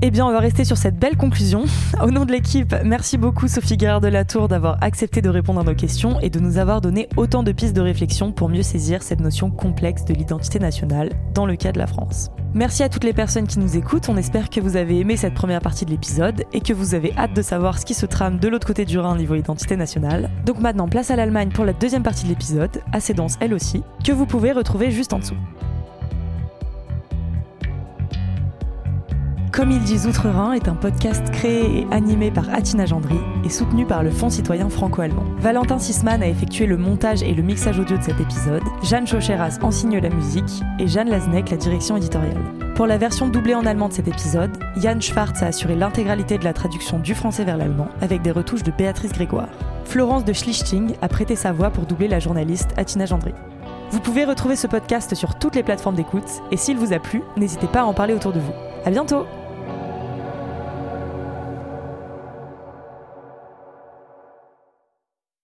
[0.08, 1.64] Eh bien, on va rester sur cette belle conclusion.
[2.00, 5.58] Au nom de l'équipe, merci beaucoup Sophie Guerre de la Tour d'avoir accepté de répondre
[5.58, 8.62] à nos questions et de nous avoir donné autant de pistes de réflexion pour mieux
[8.62, 12.30] saisir cette notion complexe de l'identité nationale dans le cas de la France.
[12.54, 15.34] Merci à toutes les personnes qui nous écoutent, on espère que vous avez aimé cette
[15.34, 18.38] première partie de l'épisode et que vous avez hâte de savoir ce qui se trame
[18.38, 20.30] de l'autre côté du Rhin niveau identité nationale.
[20.44, 23.82] Donc maintenant, place à l'Allemagne pour la deuxième partie de l'épisode, assez dense elle aussi,
[24.04, 25.34] que vous pouvez retrouver juste en dessous.
[29.56, 33.86] Comme ils disent Outre-Rhin est un podcast créé et animé par Atina Gendry et soutenu
[33.86, 35.24] par le Fonds citoyen franco-allemand.
[35.38, 39.56] Valentin Sisman a effectué le montage et le mixage audio de cet épisode, Jeanne Chocheras
[39.62, 42.36] en signe la musique et Jeanne Lasnek la direction éditoriale.
[42.74, 46.44] Pour la version doublée en allemand de cet épisode, Jan Schwartz a assuré l'intégralité de
[46.44, 49.48] la traduction du français vers l'allemand avec des retouches de Béatrice Grégoire.
[49.86, 53.32] Florence de Schlichting a prêté sa voix pour doubler la journaliste Atina Gendry.
[53.90, 57.22] Vous pouvez retrouver ce podcast sur toutes les plateformes d'écoute et s'il vous a plu,
[57.38, 58.52] n'hésitez pas à en parler autour de vous.
[58.84, 59.24] À bientôt!